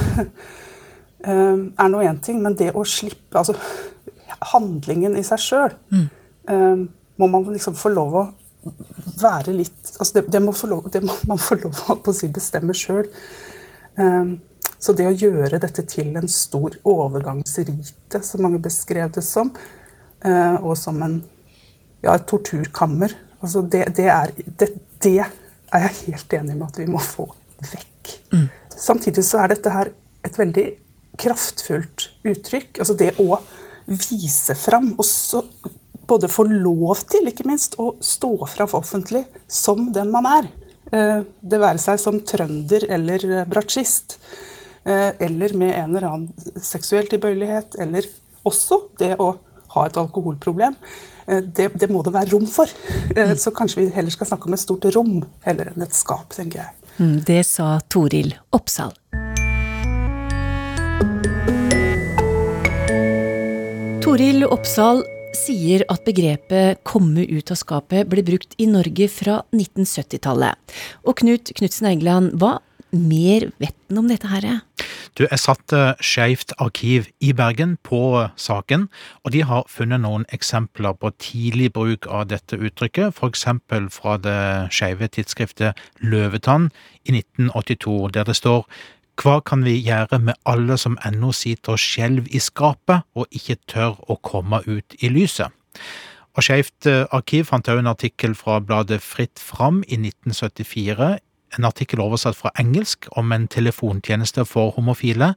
eh, 1.29 1.55
er 1.55 1.91
nå 1.91 2.03
én 2.03 2.19
ting, 2.19 2.41
men 2.43 2.57
det 2.60 2.74
å 2.75 2.84
slippe 2.84 3.39
Altså 3.39 3.55
handlingen 4.51 5.15
i 5.15 5.24
seg 5.24 5.39
sjøl 5.41 5.75
må 7.15 7.27
man 7.31 7.48
liksom 7.48 7.77
få 7.79 7.89
lov 7.93 8.17
å 8.19 8.24
være 9.22 9.53
litt 9.55 9.95
altså 10.00 10.19
det, 10.19 10.25
det, 10.34 10.41
må 10.43 10.53
lov, 10.69 10.89
det 10.91 11.03
må 11.05 11.15
man 11.29 11.41
få 11.41 11.57
lov 11.62 11.79
å 11.95 12.13
si 12.15 12.29
bestemme 12.34 12.75
sjøl. 12.75 13.07
Så 14.86 14.93
det 14.93 15.07
å 15.07 15.15
gjøre 15.15 15.60
dette 15.62 15.86
til 15.89 16.12
en 16.19 16.27
stor 16.29 16.75
overgangsrite, 16.86 18.22
som 18.25 18.43
mange 18.45 18.60
beskrev 18.62 19.13
det 19.15 19.24
som, 19.25 19.50
uh, 20.25 20.57
og 20.60 20.75
som 20.77 21.00
en, 21.05 21.15
ja, 22.03 22.13
et 22.13 22.27
torturkammer, 22.29 23.15
altså 23.39 23.63
det, 23.63 23.86
det, 23.98 24.10
er, 24.12 24.34
det, 24.60 25.15
er 25.15 25.88
jeg 25.88 25.95
helt 26.03 26.38
enig 26.38 26.57
med 26.57 26.67
at 26.67 26.81
vi 26.81 26.89
må 26.91 27.01
få 27.01 27.25
vekk. 27.72 28.13
Samtidig 28.75 29.24
så 29.25 29.41
er 29.41 29.55
dette 29.55 29.72
her 29.74 29.89
et 30.25 30.38
veldig 30.38 30.65
kraftfullt 31.22 32.10
uttrykk. 32.27 32.81
Altså 32.84 32.98
det 33.00 33.13
å 33.24 33.39
vise 33.86 34.55
fram, 34.60 34.91
og 34.98 35.05
så 35.07 35.41
både 36.07 36.29
få 36.31 36.43
lov 36.50 37.01
til, 37.09 37.27
ikke 37.31 37.45
minst, 37.47 37.75
å 37.81 37.95
stå 38.03 38.33
fram 38.51 38.74
offentlig 38.77 39.25
som 39.47 39.91
den 39.95 40.12
man 40.13 40.25
er. 40.29 40.50
Eh, 40.91 41.24
Det 41.41 41.59
være 41.59 41.81
seg 41.81 42.00
som 42.00 42.19
trønder 42.21 42.85
eller 42.89 43.25
eh, 43.41 43.45
bratsjist. 43.50 44.17
eh, 44.85 45.12
Eller 45.19 45.53
med 45.57 45.74
en 45.75 45.95
eller 45.95 46.07
annen 46.09 46.62
seksuell 46.62 47.07
tilbøyelighet. 47.09 47.75
Eller 47.79 48.05
også 48.45 48.83
det 49.00 49.15
å 49.19 49.35
ha 49.75 49.85
et 49.85 49.97
alkoholproblem. 49.97 50.75
Det, 51.25 51.71
det, 51.74 51.89
må 51.89 52.03
det 52.05 52.13
være 52.13 52.29
rom 52.35 52.45
for. 52.45 52.69
Eh, 53.15 53.33
så 53.35 53.50
kanskje 53.51 53.81
vi 53.81 53.89
heller 53.95 54.13
skal 54.13 54.27
snakke 54.29 54.45
om 54.45 54.53
et 54.53 54.62
stort 54.62 54.85
rom 54.93 55.24
heller 55.41 55.71
enn 55.74 55.81
et 55.81 55.97
skap, 55.97 56.29
tenker 56.38 56.62
jeg. 56.62 56.91
Mm, 57.00 57.17
det 57.25 57.41
sa 57.50 57.79
Toril 57.89 58.35
Oppsal. 58.53 58.93
Toril 64.05 64.45
Oppsal 64.45 65.01
sier 65.37 65.83
at 65.91 66.05
begrepet 66.07 66.83
'komme 66.83 67.25
ut 67.27 67.51
av 67.51 67.57
skapet' 67.57 68.09
ble 68.09 68.23
brukt 68.23 68.55
i 68.57 68.65
Norge 68.65 69.07
fra 69.09 69.43
1970-tallet. 69.53 70.55
Og 71.05 71.15
Knut 71.17 71.51
Knutsen 71.55 71.87
Engeland, 71.87 72.33
hva 72.39 72.59
mer 72.95 73.51
vet 73.59 73.75
han 73.89 73.99
om 73.99 74.07
dette 74.07 74.27
her? 74.27 74.61
Du, 75.15 75.25
Jeg 75.29 75.39
satte 75.39 75.95
Skeivt 76.03 76.51
arkiv 76.59 77.07
i 77.23 77.31
Bergen 77.31 77.77
på 77.83 78.27
saken, 78.35 78.89
og 79.23 79.31
de 79.31 79.43
har 79.47 79.63
funnet 79.71 80.01
noen 80.03 80.25
eksempler 80.35 80.93
på 80.93 81.11
tidlig 81.19 81.71
bruk 81.73 82.07
av 82.07 82.27
dette 82.27 82.57
uttrykket, 82.57 83.15
f.eks. 83.15 83.45
fra 83.91 84.17
det 84.17 84.71
skeive 84.71 85.07
tidsskriftet 85.07 85.79
Løvetann 86.01 86.71
i 87.05 87.15
1982, 87.15 88.11
der 88.11 88.23
det 88.23 88.35
står 88.35 88.65
hva 89.22 89.39
kan 89.45 89.63
vi 89.65 89.77
gjøre 89.79 90.19
med 90.19 90.39
alle 90.45 90.77
som 90.81 90.98
ennå 91.07 91.31
sitter 91.36 91.75
og 91.75 91.81
skjelver 91.81 92.27
i 92.36 92.41
skapet 92.43 93.05
og 93.15 93.27
ikke 93.31 93.57
tør 93.72 94.01
å 94.12 94.19
komme 94.22 94.62
ut 94.67 94.98
i 95.00 95.12
lyset? 95.12 95.51
Og 96.36 96.43
Skeivt 96.43 96.88
arkiv 97.15 97.48
fant 97.48 97.69
også 97.72 97.79
en 97.79 97.93
artikkel 97.93 98.36
fra 98.36 98.60
bladet 98.60 99.00
Fritt 99.03 99.39
Fram 99.39 99.84
i 99.88 99.95
1974 99.95 101.15
en 101.57 101.67
artikkel 101.67 102.01
oversatt 102.03 102.38
fra 102.38 102.51
engelsk 102.60 103.07
om 103.19 103.31
en 103.31 103.48
telefontjeneste 103.51 104.45
for 104.50 104.74
homofile. 104.75 105.34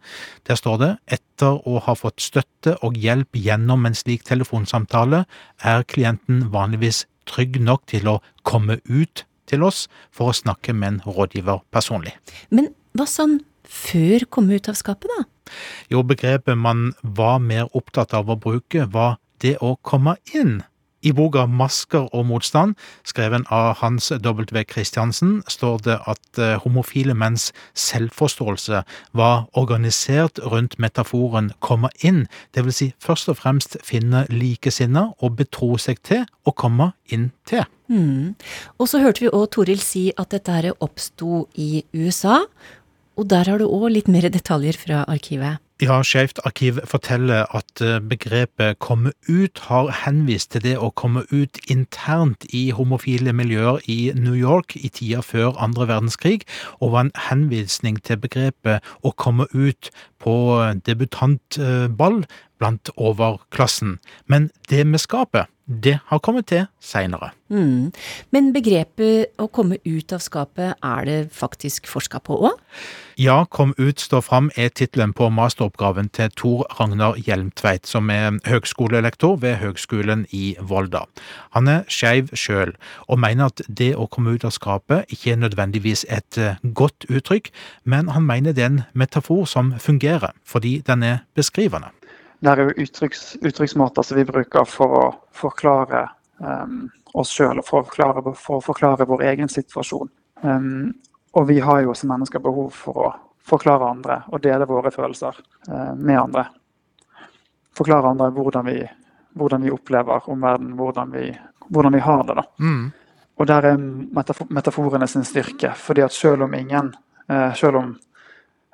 Der 0.48 0.58
står 0.58 0.80
det 0.82 0.90
etter 1.18 1.60
å 1.68 1.78
ha 1.84 1.94
fått 1.98 2.22
støtte 2.24 2.76
og 2.86 2.98
hjelp 2.98 3.38
gjennom 3.38 3.86
en 3.86 3.96
slik 3.98 4.26
telefonsamtale, 4.28 5.24
er 5.62 5.86
klienten 5.90 6.48
vanligvis 6.54 7.04
trygg 7.28 7.60
nok 7.62 7.86
til 7.90 8.08
å 8.08 8.18
komme 8.42 8.80
ut 8.88 9.24
til 9.48 9.64
oss 9.64 9.86
for 10.14 10.30
å 10.30 10.36
snakke 10.36 10.74
med 10.74 10.88
en 10.88 11.00
rådgiver 11.06 11.62
personlig. 11.74 12.16
Men 12.50 12.72
hva 12.96 13.06
sånn 13.08 13.38
før 13.68 14.26
komme 14.32 14.58
ut 14.58 14.70
av 14.70 14.78
skapet, 14.78 15.10
da? 15.16 15.26
Jo, 15.92 16.02
begrepet 16.04 16.58
man 16.58 16.92
var 17.02 17.38
mer 17.44 17.68
opptatt 17.76 18.16
av 18.16 18.32
å 18.32 18.40
bruke, 18.40 18.88
var 18.92 19.20
det 19.44 19.56
å 19.64 19.76
komme 19.86 20.18
inn. 20.34 20.60
I 21.06 21.12
boka 21.14 21.44
Masker 21.46 22.08
og 22.10 22.24
motstand, 22.26 22.74
skreven 23.06 23.44
av 23.54 23.76
Hans 23.78 24.10
W. 24.10 24.64
Christiansen, 24.66 25.36
står 25.46 25.76
det 25.86 25.98
at 26.10 26.40
eh, 26.42 26.56
homofile 26.64 27.14
menns 27.14 27.52
selvforståelse 27.78 28.82
var 29.14 29.44
organisert 29.54 30.42
rundt 30.42 30.74
metaforen 30.82 31.52
komme 31.62 31.92
inn, 32.02 32.24
det 32.54 32.66
vil 32.66 32.74
si 32.74 32.90
først 32.98 33.30
og 33.30 33.38
fremst 33.38 33.78
finne 33.86 34.24
likesinna 34.32 35.12
og 35.22 35.38
betro 35.38 35.76
seg 35.78 36.02
til 36.02 36.26
å 36.42 36.50
komme 36.50 36.90
inn 37.14 37.30
til. 37.46 37.62
Mm. 37.86 38.34
Og 38.82 38.90
så 38.90 38.98
hørte 39.00 39.22
vi 39.22 39.30
òg 39.30 39.46
Toril 39.54 39.80
si 39.80 40.08
at 40.18 40.34
dette 40.34 40.74
oppsto 40.82 41.46
i 41.54 41.84
USA, 41.94 42.42
og 43.18 43.26
der 43.30 43.50
har 43.50 43.58
du 43.58 43.66
òg 43.66 43.90
litt 43.92 44.08
mer 44.12 44.28
detaljer 44.30 44.78
fra 44.78 45.02
arkivet. 45.10 45.58
Ja, 45.78 46.00
Skeivt 46.02 46.40
arkiv 46.42 46.80
forteller 46.90 47.44
at 47.54 47.80
eh, 47.86 48.00
begrepet 48.02 48.80
komme 48.82 49.12
ut 49.28 49.60
har 49.68 49.92
henvist 50.00 50.50
til 50.50 50.64
det 50.64 50.72
å 50.74 50.88
komme 50.90 51.22
ut 51.30 51.60
internt 51.70 52.48
i 52.50 52.64
homofile 52.74 53.30
miljøer 53.30 53.78
i 53.86 54.10
New 54.18 54.34
York 54.34 54.74
i 54.74 54.90
tida 54.90 55.22
før 55.22 55.54
andre 55.54 55.86
verdenskrig, 55.86 56.42
og 56.82 56.96
var 56.96 57.06
en 57.06 57.14
henvisning 57.28 58.02
til 58.02 58.18
begrepet 58.24 58.82
å 59.06 59.14
komme 59.14 59.46
ut 59.54 59.92
på 60.22 60.34
debutantball 60.86 62.24
blant 62.58 62.90
overklassen. 62.96 63.98
Men 64.26 64.50
det 64.70 64.86
med 64.86 65.02
skapet, 65.02 65.46
det 65.68 65.98
har 66.08 66.18
kommet 66.24 66.48
til 66.48 66.64
seinere. 66.80 67.34
Mm. 67.52 67.90
Men 68.32 68.48
begrepet 68.52 69.34
å 69.40 69.48
komme 69.52 69.76
ut 69.84 70.12
av 70.16 70.22
skapet, 70.24 70.78
er 70.84 71.04
det 71.04 71.18
faktisk 71.36 71.88
forska 71.88 72.20
på 72.24 72.38
òg? 72.48 72.56
Ja, 73.20 73.42
Kom 73.50 73.74
ut 73.78 74.00
står 74.00 74.22
fram 74.22 74.48
er 74.56 74.70
tittelen 74.70 75.12
på 75.12 75.28
masteroppgaven 75.34 76.08
til 76.14 76.30
Tor 76.38 76.64
Ragnar 76.78 77.18
Hjelmtveit, 77.20 77.84
som 77.88 78.08
er 78.14 78.38
høgskolelektor 78.48 79.36
ved 79.42 79.58
Høgskolen 79.60 80.24
i 80.32 80.54
Volda. 80.60 81.04
Han 81.56 81.68
er 81.68 81.84
skeiv 81.88 82.32
sjøl, 82.32 82.72
og 83.08 83.20
mener 83.20 83.50
at 83.52 83.60
det 83.68 83.90
å 83.96 84.06
komme 84.06 84.36
ut 84.36 84.46
av 84.48 84.54
skapet 84.56 85.12
ikke 85.12 85.34
er 85.34 85.42
nødvendigvis 85.42 86.06
et 86.08 86.38
godt 86.72 87.08
uttrykk, 87.10 87.50
men 87.84 88.08
han 88.14 88.24
mener 88.24 88.56
det 88.56 88.64
er 88.64 88.72
en 88.72 88.82
metafor 88.94 89.44
som 89.50 89.74
fungerer, 89.76 90.07
fordi 90.44 90.78
den 90.86 91.02
er 91.02 91.24
beskrivende. 91.34 91.92
Det 92.38 92.50
er 92.52 92.62
jo 92.62 92.84
uttrykks, 92.84 93.36
uttrykksmåter 93.42 94.02
som 94.06 94.18
vi 94.18 94.24
bruker 94.24 94.66
for 94.68 94.94
å 94.94 95.06
forklare 95.34 96.04
um, 96.38 96.84
oss 97.18 97.32
sjøl 97.34 97.58
og 97.58 97.66
for 97.66 97.82
å, 97.82 97.88
forklare, 97.88 98.34
for 98.38 98.60
å, 98.60 98.62
forklare, 98.62 99.08
vår 99.10 99.24
egen 99.32 99.50
situasjon. 99.50 100.10
Um, 100.42 100.92
og 101.34 101.48
vi 101.48 101.58
har 101.60 101.82
jo 101.82 101.96
som 101.98 102.12
mennesker 102.12 102.42
behov 102.42 102.70
for 102.74 103.08
å 103.08 103.10
forklare 103.48 103.90
andre 103.90 104.20
og 104.30 104.42
dele 104.44 104.68
våre 104.70 104.92
følelser 104.94 105.34
uh, 105.70 105.94
med 105.98 106.20
andre. 106.20 106.46
Forklare 107.78 108.14
andre 108.14 108.30
hvordan 108.36 108.70
vi, 108.70 108.78
hvordan 109.38 109.66
vi 109.66 109.74
opplever 109.74 110.30
omverdenen, 110.30 110.76
hvordan, 110.78 111.10
vi, 111.14 111.32
hvordan 111.66 111.98
vi 111.98 112.06
har 112.06 112.24
det. 112.28 112.38
da. 112.38 112.46
Mm. 112.62 112.84
Og 113.38 113.46
der 113.46 113.72
er 113.72 113.82
metafor 114.14 114.46
metaforene 114.50 115.06
sin 115.10 115.26
styrke. 115.26 115.74
fordi 115.74 116.06
at 116.06 116.14
selv 116.14 116.46
om 116.46 116.54
ingen, 116.54 116.94
uh, 117.30 117.54
selv 117.54 117.82
om 117.82 117.96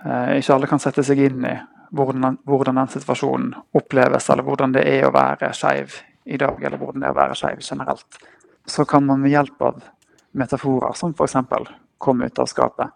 ikke 0.04 0.52
alle 0.52 0.68
kan 0.68 0.82
sette 0.82 1.04
seg 1.06 1.20
inn 1.24 1.46
i 1.48 1.54
hvordan, 1.94 2.38
hvordan, 2.44 2.80
den 2.80 2.90
situasjonen 2.92 3.54
oppleves, 3.72 4.28
eller 4.30 4.44
hvordan 4.44 4.74
det 4.74 4.82
er 4.90 5.06
å 5.06 5.12
være 5.14 5.52
skeiv 5.56 5.94
i 6.24 6.38
dag, 6.40 6.60
eller 6.60 6.80
hvordan 6.80 7.04
det 7.04 7.08
er 7.08 7.14
å 7.14 7.18
være 7.20 7.38
skeiv 7.38 7.62
generelt. 7.62 8.18
Så 8.66 8.84
kan 8.88 9.04
man 9.06 9.22
med 9.22 9.32
hjelp 9.32 9.62
av 9.62 9.82
metaforer, 10.32 10.92
som 10.98 11.14
f.eks. 11.14 11.36
'kom 11.98 12.22
ut 12.22 12.38
av 12.38 12.46
skapet', 12.46 12.90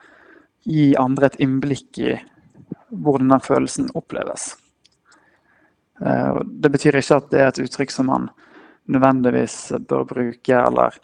gi 0.64 0.96
andre 0.96 1.26
et 1.26 1.40
innblikk 1.40 1.98
i 1.98 2.16
hvordan 2.90 3.28
den 3.28 3.40
følelsen 3.40 3.90
oppleves. 3.94 4.56
Eh, 6.04 6.40
det 6.44 6.70
betyr 6.70 6.98
ikke 6.98 7.16
at 7.16 7.30
det 7.30 7.40
er 7.40 7.48
et 7.52 7.62
uttrykk 7.64 7.92
som 7.94 8.06
man 8.10 8.28
nødvendigvis 8.88 9.72
bør 9.88 10.04
bruke, 10.08 10.56
eller 10.56 10.94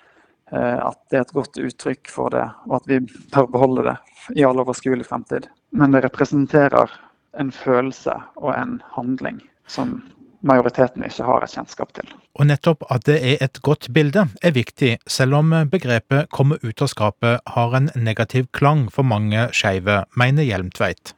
eh, 0.52 0.78
at 0.78 0.98
det 1.10 1.18
er 1.18 1.26
et 1.26 1.36
godt 1.36 1.60
uttrykk 1.60 2.10
for 2.10 2.34
det, 2.34 2.44
og 2.66 2.76
at 2.80 2.88
vi 2.88 3.00
bør 3.32 3.50
beholde 3.52 3.86
det 3.90 3.96
i 4.40 4.44
all 4.44 4.60
overskuelig 4.60 5.06
fremtid. 5.06 5.48
Men 5.74 5.94
det 5.94 6.04
representerer 6.04 6.90
en 7.38 7.50
følelse 7.52 8.14
og 8.38 8.52
en 8.54 8.78
handling 8.94 9.40
som 9.66 9.96
majoriteten 10.44 11.02
ikke 11.06 11.26
har 11.26 11.42
et 11.44 11.54
kjennskap 11.56 11.90
til. 11.96 12.06
Og 12.38 12.46
nettopp 12.46 12.84
at 12.92 13.06
det 13.08 13.16
er 13.18 13.42
et 13.44 13.60
godt 13.64 13.88
bilde 13.94 14.26
er 14.44 14.54
viktig, 14.54 14.98
selv 15.06 15.40
om 15.40 15.54
begrepet 15.70 16.28
'komme 16.30 16.58
ut 16.62 16.82
av 16.82 16.88
skapet' 16.92 17.40
har 17.56 17.76
en 17.76 17.90
negativ 17.96 18.46
klang 18.52 18.90
for 18.92 19.02
mange 19.02 19.48
skeive, 19.52 20.04
mener 20.16 20.42
Hjelmtveit. 20.42 21.14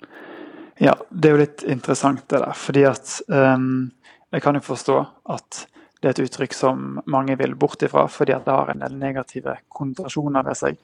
Ja, 0.79 0.95
det 1.11 1.29
er 1.29 1.33
jo 1.37 1.45
litt 1.45 1.63
interessant 1.63 2.29
det 2.29 2.41
der. 2.41 2.53
Fordi 2.53 2.85
at 2.85 3.21
um, 3.29 3.93
jeg 4.33 4.43
kan 4.43 4.55
jo 4.55 4.61
forstå 4.61 5.07
at 5.33 5.67
det 6.03 6.09
er 6.09 6.11
et 6.11 6.29
uttrykk 6.29 6.55
som 6.55 7.01
mange 7.07 7.37
vil 7.41 7.55
bort 7.55 7.83
ifra, 7.83 8.07
fordi 8.07 8.33
at 8.33 8.45
det 8.45 8.53
har 8.53 8.71
en 8.71 8.85
del 8.85 8.99
negative 9.01 9.57
konsentrasjoner 9.69 10.45
ved 10.45 10.55
seg. 10.55 10.77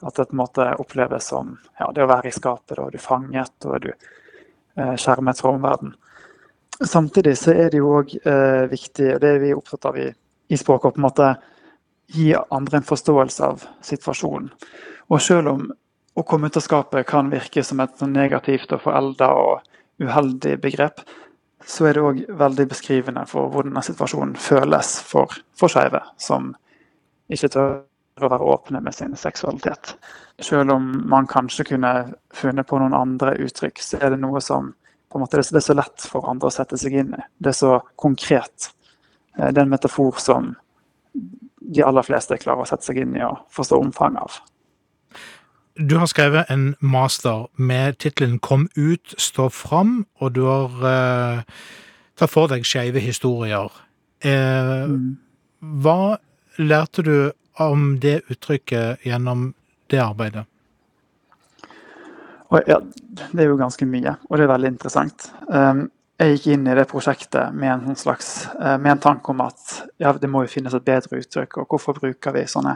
At 0.00 0.16
det 0.16 0.30
på 0.30 0.34
en 0.34 0.40
måte 0.40 0.66
oppleves 0.80 1.28
som 1.32 1.52
ja, 1.78 1.90
det 1.94 2.04
å 2.04 2.08
være 2.10 2.30
i 2.30 2.34
skapet, 2.34 2.76
da 2.78 2.86
er 2.86 2.94
du 2.94 3.02
fanget, 3.02 3.56
og 3.68 3.84
du 3.84 3.92
Eh, 4.80 4.96
skjermet 4.96 5.40
fra 5.40 5.50
omverdenen. 5.50 5.94
Samtidig 6.86 7.38
så 7.38 7.52
er 7.52 7.70
det 7.70 7.80
jo 7.82 7.90
òg 7.98 8.14
eh, 8.16 8.64
viktig, 8.70 9.08
og 9.14 9.18
det 9.20 9.32
er 9.34 9.40
vi 9.42 9.50
opptatt 9.52 9.88
av 9.90 9.98
i, 9.98 10.06
i 10.48 10.56
språket, 10.56 10.86
å 10.88 10.94
på 10.94 11.00
en 11.00 11.06
måte 11.08 11.26
gi 12.14 12.30
andre 12.38 12.80
en 12.80 12.86
forståelse 12.86 13.48
av 13.50 13.66
situasjonen. 13.84 14.48
Og 15.10 15.20
selv 15.20 15.52
om 15.52 15.66
å 16.14 16.24
komme 16.24 16.48
ut 16.48 16.56
av 16.56 16.64
skapet 16.64 17.08
kan 17.10 17.28
virke 17.32 17.64
som 17.66 17.82
et 17.82 17.98
sånn 17.98 18.14
negativt 18.16 18.72
og 18.72 18.84
forelda 18.86 19.28
og 19.36 19.68
uheldig 20.00 20.56
begrep, 20.62 21.04
så 21.66 21.90
er 21.90 21.98
det 21.98 22.06
òg 22.06 22.24
veldig 22.40 22.68
beskrivende 22.70 23.26
for 23.28 23.52
hvordan 23.52 23.84
situasjonen 23.84 24.38
føles 24.40 24.96
for, 25.04 25.34
for 25.58 25.72
skeive, 25.72 26.00
som 26.16 26.54
ikke 27.28 27.52
tør 27.52 27.74
å 28.26 28.32
være 28.32 28.50
åpne 28.54 28.80
med 28.84 28.94
sin 28.94 29.16
seksualitet. 29.16 29.94
Selv 30.40 30.72
om 30.74 30.90
man 31.10 31.28
kanskje 31.30 31.66
kunne 31.72 31.92
funnet 32.34 32.68
på 32.68 32.78
noen 32.80 32.96
andre 32.96 33.36
uttrykk, 33.44 33.82
så 33.82 34.00
er 34.00 34.14
det 34.14 34.20
noe 34.22 34.42
som 34.44 34.74
på 35.10 35.18
en 35.18 35.24
måte, 35.24 35.40
det 35.42 35.58
er 35.58 35.64
så 35.66 35.74
lett 35.74 36.04
for 36.06 36.28
andre 36.30 36.46
å 36.46 36.54
sette 36.54 36.78
seg 36.78 36.94
inn 37.00 37.14
i. 37.16 37.22
Det 37.42 37.50
er 37.50 37.58
så 37.58 37.72
konkret. 37.98 38.70
Eh, 39.38 39.50
det 39.50 39.58
er 39.58 39.66
en 39.66 39.72
metafor 39.72 40.20
som 40.22 40.52
de 41.60 41.82
aller 41.82 42.06
fleste 42.06 42.38
klarer 42.38 42.62
å 42.62 42.70
sette 42.70 42.86
seg 42.86 43.02
inn 43.02 43.16
i 43.18 43.24
og 43.26 43.42
forstå 43.54 43.80
omfanget 43.82 44.22
av. 44.22 44.38
Du 45.80 45.96
har 45.98 46.06
skrevet 46.10 46.50
en 46.50 46.74
master 46.80 47.48
med 47.56 47.98
tittelen 47.98 48.38
'Kom 48.38 48.68
ut, 48.76 49.14
stå 49.18 49.48
fram', 49.48 50.04
og 50.20 50.34
du 50.34 50.44
har 50.44 50.70
uh, 50.84 51.42
tatt 52.16 52.30
for 52.30 52.46
deg 52.46 52.66
skeive 52.66 53.00
historier. 53.00 53.70
Uh, 54.24 54.90
mm. 54.90 55.18
Hva 55.60 56.18
lærte 56.58 57.02
du 57.02 57.32
om 57.60 57.92
det 58.00 58.20
uttrykket 58.32 59.04
gjennom 59.06 59.52
det 59.90 60.00
arbeidet? 60.02 60.46
Ja, 62.66 62.80
det 63.30 63.44
er 63.44 63.50
jo 63.52 63.58
ganske 63.60 63.86
mye, 63.86 64.16
og 64.26 64.38
det 64.38 64.46
er 64.46 64.50
veldig 64.50 64.72
interessant. 64.72 65.28
Um, 65.46 65.84
jeg 66.20 66.34
gikk 66.34 66.48
inn 66.52 66.66
i 66.68 66.74
det 66.76 66.88
prosjektet 66.90 67.54
med 67.56 67.70
en, 67.72 67.96
slags, 67.96 68.48
eh, 68.60 68.76
med 68.76 68.92
en 68.92 68.98
tanke 69.00 69.32
om 69.32 69.38
at 69.40 69.76
ja, 70.02 70.12
det 70.12 70.28
må 70.28 70.42
jo 70.44 70.50
finnes 70.52 70.74
et 70.76 70.84
bedre 70.84 71.22
uttrykk, 71.22 71.62
og 71.62 71.70
hvorfor 71.70 71.96
bruker 71.96 72.34
vi 72.34 72.42
sånne 72.50 72.74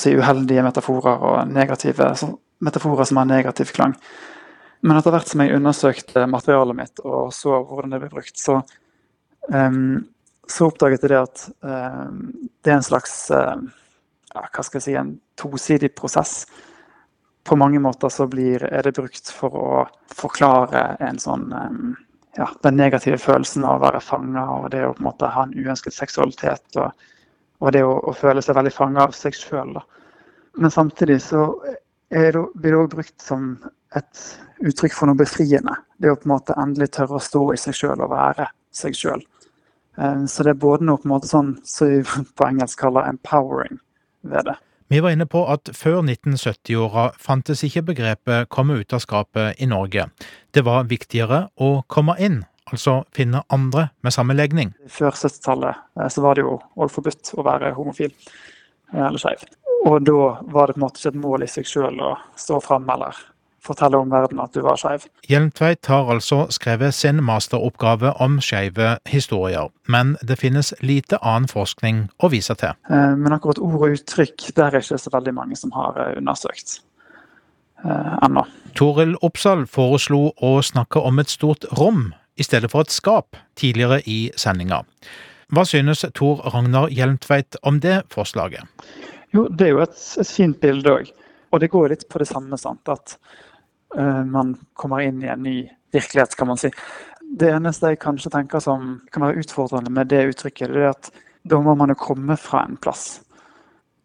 si, 0.00 0.14
uheldige 0.16 0.64
metaforer 0.66 1.22
og 1.28 1.52
negative 1.52 2.08
metaforer 2.64 3.06
som 3.06 3.20
har 3.20 3.28
negativ 3.30 3.70
klang. 3.76 3.94
Men 4.82 4.98
etter 4.98 5.14
hvert 5.14 5.30
som 5.30 5.44
jeg 5.44 5.54
undersøkte 5.54 6.26
materialet 6.30 6.78
mitt 6.80 7.04
og 7.04 7.30
så 7.36 7.60
hvordan 7.62 7.94
det 7.94 8.02
ble 8.02 8.10
brukt, 8.16 8.34
så, 8.40 8.58
um, 9.52 10.02
så 10.50 10.68
oppdaget 10.68 11.06
jeg 11.06 11.14
det 11.14 11.22
at 11.22 11.46
um, 11.62 12.18
det 12.64 12.72
er 12.72 12.80
en 12.80 12.88
slags 12.90 13.14
uh, 13.30 13.54
ja, 14.34 14.44
hva 14.50 14.64
skal 14.66 14.80
jeg 14.80 14.86
si, 14.86 14.96
en 14.98 15.14
tosidig 15.38 15.94
prosess. 15.96 16.44
På 17.44 17.56
mange 17.60 17.80
måter 17.82 18.08
så 18.08 18.26
blir, 18.30 18.64
er 18.64 18.86
det 18.86 18.94
brukt 18.96 19.30
for 19.30 19.58
å 19.58 19.68
forklare 20.14 20.94
en 21.04 21.20
sånn 21.20 21.50
um, 21.52 21.94
ja, 22.36 22.48
den 22.64 22.78
negative 22.80 23.18
følelsen 23.20 23.66
av 23.68 23.78
å 23.78 23.84
være 23.84 24.00
fanga 24.02 24.46
og 24.56 24.70
det 24.74 24.82
å 24.86 24.94
på 24.94 25.04
en 25.04 25.10
måte 25.10 25.30
ha 25.30 25.44
en 25.44 25.54
uønsket 25.54 25.94
seksualitet. 25.94 26.64
Og, 26.80 26.90
og 27.62 27.74
det 27.76 27.84
å, 27.86 27.94
å, 28.00 28.14
føle 28.16 28.42
seg 28.42 28.58
veldig 28.58 28.74
fanga 28.74 29.04
av 29.06 29.14
seg 29.16 29.36
sjøl. 29.38 29.76
Men 30.58 30.72
samtidig 30.72 31.20
så 31.22 31.46
det, 32.10 32.32
blir 32.32 32.74
det 32.74 32.80
òg 32.80 32.90
brukt 32.96 33.16
som 33.22 33.54
et 33.94 34.26
uttrykk 34.64 34.96
for 34.96 35.10
noe 35.10 35.18
befriende. 35.18 35.76
Det 36.00 36.10
å 36.10 36.18
på 36.18 36.26
en 36.26 36.34
måte 36.34 36.58
endelig 36.58 36.94
tørre 36.96 37.20
å 37.20 37.22
stå 37.22 37.46
i 37.54 37.60
seg 37.60 37.76
sjøl 37.76 38.02
og 38.02 38.12
være 38.14 38.48
seg 38.74 38.96
sjøl. 38.98 39.22
Eh, 40.00 40.24
så 40.30 40.46
det 40.46 40.54
er 40.54 40.62
både 40.64 40.88
noe 40.88 40.98
på 40.98 41.06
en 41.06 41.14
måte 41.14 41.30
sånn 41.30 41.58
som 41.68 41.92
vi 41.92 42.24
på 42.34 42.48
engelsk 42.48 42.80
kaller 42.80 43.06
'empowering' 43.06 43.83
ved 44.24 44.50
det. 44.50 44.56
Vi 44.92 45.00
var 45.00 45.14
inne 45.14 45.26
på 45.26 45.40
at 45.48 45.70
før 45.72 46.02
1970-åra 46.02 47.06
fantes 47.18 47.64
ikke 47.64 47.86
begrepet 47.90 48.50
'komme 48.52 48.76
ut 48.80 48.92
av 48.92 49.00
skapet' 49.00 49.56
i 49.58 49.66
Norge. 49.66 50.10
Det 50.52 50.64
var 50.64 50.84
viktigere 50.84 51.48
å 51.56 51.82
komme 51.88 52.16
inn, 52.20 52.44
altså 52.70 53.04
finne 53.12 53.42
andre 53.48 53.88
med 54.02 54.12
samme 54.12 54.36
legning. 54.36 54.74
Før 54.88 55.10
70-tallet 55.10 55.74
eh, 56.00 56.08
så 56.08 56.20
var 56.20 56.34
det 56.34 56.44
jo 56.44 56.60
forbudt 56.76 57.32
å 57.34 57.42
være 57.42 57.72
homofil 57.74 58.12
eh, 58.12 59.06
eller 59.06 59.18
skeiv. 59.18 59.46
Og 59.84 60.04
da 60.04 60.20
var 60.52 60.68
det 60.68 60.76
på 60.76 60.80
en 60.80 60.86
måte 60.86 61.00
ikke 61.00 61.14
et 61.14 61.22
mål 61.24 61.42
i 61.44 61.50
seg 61.50 61.68
sjøl 61.68 62.00
å 62.00 62.14
stå 62.36 62.60
fram 62.64 62.88
eller 62.88 63.16
fortelle 63.64 63.98
om 63.98 64.12
verden 64.12 64.40
at 64.42 64.54
du 64.54 64.62
var 64.64 64.78
skeiv. 64.80 65.06
Hjelmtveit 65.28 65.86
har 65.90 66.10
altså 66.12 66.44
skrevet 66.54 66.94
sin 66.94 67.22
masteroppgave 67.24 68.14
om 68.22 68.38
skeive 68.44 68.96
historier, 69.08 69.70
men 69.88 70.16
det 70.22 70.38
finnes 70.42 70.74
lite 70.84 71.20
annen 71.22 71.48
forskning 71.50 72.08
å 72.18 72.30
vise 72.32 72.56
til. 72.60 72.74
Eh, 72.90 73.14
men 73.18 73.36
akkurat 73.36 73.62
ord 73.62 73.80
og 73.80 73.98
uttrykk, 73.98 74.50
det 74.56 74.66
er 74.66 74.80
ikke 74.80 75.00
så 75.00 75.12
veldig 75.14 75.36
mange 75.36 75.58
som 75.60 75.74
har 75.76 75.98
eh, 76.00 76.16
undersøkt 76.20 76.80
eh, 77.84 78.14
ennå. 78.26 78.46
Toril 78.78 79.16
Oppsal 79.22 79.66
foreslo 79.70 80.32
å 80.42 80.56
snakke 80.64 81.00
om 81.00 81.22
et 81.22 81.32
stort 81.32 81.66
rom 81.78 82.12
i 82.36 82.46
stedet 82.46 82.70
for 82.72 82.84
et 82.84 82.92
skap 82.92 83.38
tidligere 83.58 84.00
i 84.10 84.28
sendinga. 84.36 84.82
Hva 85.54 85.62
synes 85.68 86.02
Tor 86.16 86.40
Ragnar 86.50 86.88
Hjelmtveit 86.90 87.60
om 87.62 87.78
det 87.80 88.00
forslaget? 88.10 88.64
Jo, 89.34 89.46
det 89.50 89.68
er 89.68 89.74
jo 89.74 89.82
et, 89.84 90.00
et 90.18 90.30
fint 90.30 90.56
bilde 90.62 90.90
òg. 90.90 91.10
Og 91.54 91.60
det 91.62 91.70
går 91.70 91.92
litt 91.92 92.08
på 92.10 92.18
det 92.18 92.26
samme. 92.26 92.58
sant, 92.58 92.88
At 92.90 93.16
man 94.26 94.54
kommer 94.74 95.04
inn 95.04 95.22
i 95.22 95.30
en 95.30 95.42
ny 95.42 95.58
virkelighet, 95.94 96.36
kan 96.36 96.50
man 96.50 96.58
si. 96.60 96.70
Det 97.34 97.50
eneste 97.50 97.92
jeg 97.92 98.02
kanskje 98.02 98.32
tenker 98.34 98.62
som 98.62 99.00
kan 99.12 99.24
være 99.24 99.42
utfordrende 99.42 99.92
med 99.94 100.10
det 100.12 100.24
uttrykket, 100.32 100.72
det 100.74 100.82
er 100.82 100.92
at 100.92 101.10
da 101.44 101.60
må 101.60 101.74
man 101.78 101.92
jo 101.92 101.98
komme 101.98 102.36
fra 102.40 102.64
en 102.64 102.76
plass. 102.80 103.20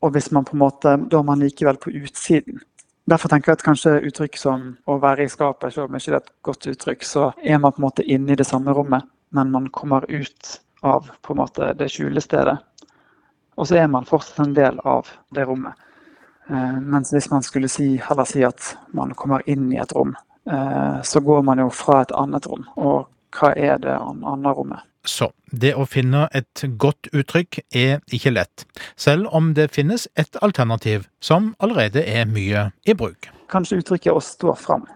Og 0.03 0.13
hvis 0.15 0.31
man 0.31 0.45
på 0.47 0.55
en 0.55 0.63
måte, 0.63 0.95
da 1.11 1.19
er 1.19 1.27
man 1.27 1.41
likevel 1.43 1.79
på 1.81 1.91
utsiden. 2.01 2.61
Derfor 3.09 3.31
tenker 3.31 3.51
jeg 3.51 3.59
at 3.59 3.65
kanskje 3.65 3.99
uttrykk 4.05 4.37
som 4.37 4.65
å 4.85 4.99
være 5.01 5.25
i 5.25 5.31
skapet, 5.31 5.73
selv 5.73 5.89
om 5.89 5.97
ikke 5.97 6.11
det 6.13 6.17
er 6.19 6.23
et 6.23 6.33
godt 6.45 6.67
uttrykk, 6.71 7.05
så 7.07 7.29
er 7.41 7.61
man 7.61 7.73
på 7.73 7.81
en 7.81 7.87
måte 7.87 8.05
inne 8.05 8.33
i 8.33 8.39
det 8.39 8.47
samme 8.47 8.73
rommet, 8.75 9.07
men 9.33 9.51
man 9.51 9.69
kommer 9.73 10.05
ut 10.09 10.59
av 10.85 11.09
på 11.25 11.33
en 11.33 11.41
måte 11.41 11.71
det 11.79 11.89
skjulestedet. 11.91 12.57
Og 13.59 13.67
så 13.67 13.81
er 13.81 13.89
man 13.91 14.07
fortsatt 14.07 14.45
en 14.45 14.55
del 14.55 14.79
av 14.87 15.09
det 15.35 15.47
rommet. 15.49 15.73
Eh, 16.49 16.79
mens 16.81 17.13
hvis 17.13 17.29
man 17.29 17.43
skulle 17.45 17.69
si, 17.69 17.95
heller 18.01 18.25
si 18.25 18.43
at 18.45 18.73
man 18.95 19.13
kommer 19.17 19.45
inn 19.49 19.69
i 19.73 19.79
et 19.81 19.93
rom, 19.95 20.15
eh, 20.49 21.01
så 21.03 21.21
går 21.21 21.43
man 21.45 21.61
jo 21.61 21.69
fra 21.73 22.01
et 22.03 22.13
annet 22.17 22.47
rom. 22.49 22.65
Og 22.77 23.09
hva 23.37 23.53
er 23.55 23.77
det 23.83 23.95
andre 23.95 24.53
rommet? 24.57 24.85
Så 25.05 25.29
det 25.51 25.75
å 25.79 25.85
finne 25.87 26.25
et 26.35 26.63
godt 26.77 27.07
uttrykk 27.15 27.61
er 27.71 28.01
ikke 28.11 28.33
lett, 28.33 28.65
selv 28.99 29.29
om 29.33 29.53
det 29.55 29.69
finnes 29.71 30.07
et 30.19 30.35
alternativ 30.43 31.07
som 31.23 31.53
allerede 31.63 32.03
er 32.03 32.27
mye 32.29 32.69
i 32.83 32.97
bruk. 32.97 33.29
Kanskje 33.49 33.79
uttrykket 33.79 34.13
'å 34.13 34.21
stå 34.21 34.55
fram', 34.57 34.89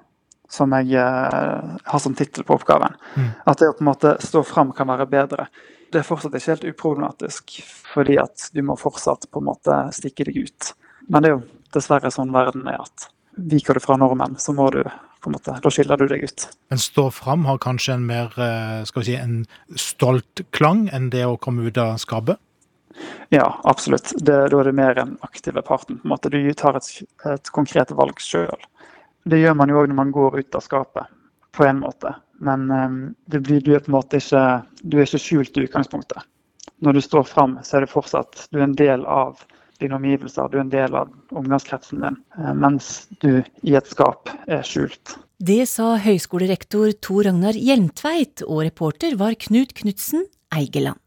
som 0.49 0.73
jeg 0.73 0.93
eh, 0.93 1.77
har 1.85 1.99
som 1.99 2.15
tittel 2.15 2.43
på 2.43 2.57
oppgaven. 2.57 2.93
Mm. 3.15 3.31
At 3.45 3.59
det 3.59 3.69
å 3.69 3.77
på 3.77 3.81
en 3.81 3.91
måte 3.93 4.17
stå 4.19 4.43
fram 4.43 4.73
kan 4.73 4.87
være 4.87 5.07
bedre 5.07 5.47
det 5.93 6.01
er 6.01 6.07
fortsatt 6.07 6.33
ikke 6.33 6.55
helt 6.55 6.63
uproblematisk, 6.71 7.59
fordi 7.93 8.17
at 8.17 8.49
du 8.53 8.63
må 8.65 8.75
fortsatt 8.79 9.27
på 9.29 9.41
en 9.41 9.45
måte 9.51 9.75
stikke 9.93 10.25
deg 10.25 10.47
ut. 10.47 10.73
Men 11.07 11.23
det 11.23 11.31
er 11.31 11.35
jo 11.37 11.43
dessverre 11.73 12.11
sånn 12.13 12.33
verden 12.35 12.67
er 12.69 12.83
at 12.83 13.09
viker 13.33 13.77
du 13.77 13.83
fra 13.83 13.97
normen, 13.97 14.37
så 14.37 14.53
må 14.53 14.69
du 14.73 14.83
på 15.23 15.31
en 15.31 15.37
måte, 15.37 15.55
da 15.63 15.71
skiller 15.71 15.97
du 15.97 16.05
deg 16.11 16.25
ut. 16.27 16.47
Men 16.69 16.81
stå 16.83 17.07
fram 17.15 17.45
har 17.47 17.61
kanskje 17.63 17.95
en 17.95 18.05
mer 18.05 18.33
eh, 18.35 18.83
skal 18.87 19.03
vi 19.03 19.07
si, 19.07 19.15
en 19.15 19.45
stolt 19.79 20.43
klang 20.55 20.89
enn 20.93 21.09
det 21.13 21.23
å 21.25 21.37
komme 21.39 21.63
ut 21.69 21.79
av 21.79 21.95
skapet? 22.01 22.41
Ja, 23.33 23.47
absolutt. 23.63 24.11
Det, 24.19 24.35
da 24.51 24.59
er 24.59 24.69
det 24.69 24.75
mer 24.77 24.93
den 24.99 25.15
aktive 25.25 25.63
parten. 25.65 25.97
på 25.97 26.05
en 26.05 26.13
måte. 26.13 26.29
Du 26.29 26.53
tar 26.53 26.77
et, 26.77 26.89
et 27.25 27.49
konkret 27.55 27.91
valg 27.95 28.19
sjøl. 28.21 28.67
Det 29.23 29.39
gjør 29.39 29.55
man 29.57 29.71
jo 29.71 29.79
òg 29.79 29.89
når 29.89 29.97
man 29.97 30.11
går 30.13 30.37
ut 30.41 30.59
av 30.59 30.65
skapet, 30.65 31.07
på 31.55 31.65
en 31.65 31.79
måte. 31.79 32.13
Men 32.43 32.67
um, 32.71 32.99
blir, 33.31 33.61
du, 33.63 33.73
er 33.73 33.81
på 33.81 33.91
en 33.91 33.97
måte 33.97 34.19
ikke, 34.19 34.43
du 34.83 34.99
er 34.99 35.07
ikke 35.07 35.23
skjult 35.23 35.57
i 35.57 35.65
utgangspunktet. 35.65 36.27
Når 36.83 36.99
du 36.99 37.01
står 37.01 37.23
fram, 37.29 37.55
så 37.63 37.77
er 37.77 37.85
det 37.85 37.93
fortsatt 37.93 38.47
du 38.51 38.59
er 38.59 38.67
en 38.67 38.75
del 38.77 39.05
av 39.07 39.39
dine 39.83 39.99
omgivelser, 39.99 40.49
du 40.49 40.57
er 40.59 40.65
en 40.65 40.73
del 40.73 40.97
av 40.97 41.11
omgangskretsen 41.35 42.03
din, 42.03 42.19
uh, 42.39 42.53
mens 42.57 43.09
du 43.23 43.43
i 43.61 43.77
et 43.77 43.91
skap 43.91 44.31
er 44.47 44.65
skjult. 44.67 45.17
Det 45.43 45.63
sa 45.67 45.97
høyskolerektor 45.99 46.93
Tor 47.03 47.27
Ragnar 47.27 47.57
Hjelmtveit, 47.57 48.45
og 48.47 48.63
reporter 48.69 49.17
var 49.19 49.35
Knut 49.35 49.75
Knutsen 49.81 50.27
Eigeland. 50.55 51.01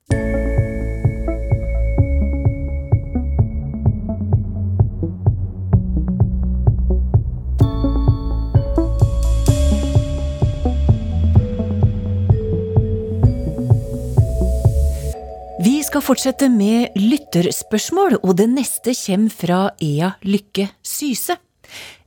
Skal 15.96 16.10
fortsette 16.12 16.46
med 16.52 16.92
lytterspørsmål, 17.00 18.18
og 18.20 18.34
det 18.36 18.50
neste 18.52 18.92
kommer 18.92 19.32
fra 19.32 19.58
Ea 19.80 20.10
Lykke 20.28 20.66
Syse. 20.84 21.38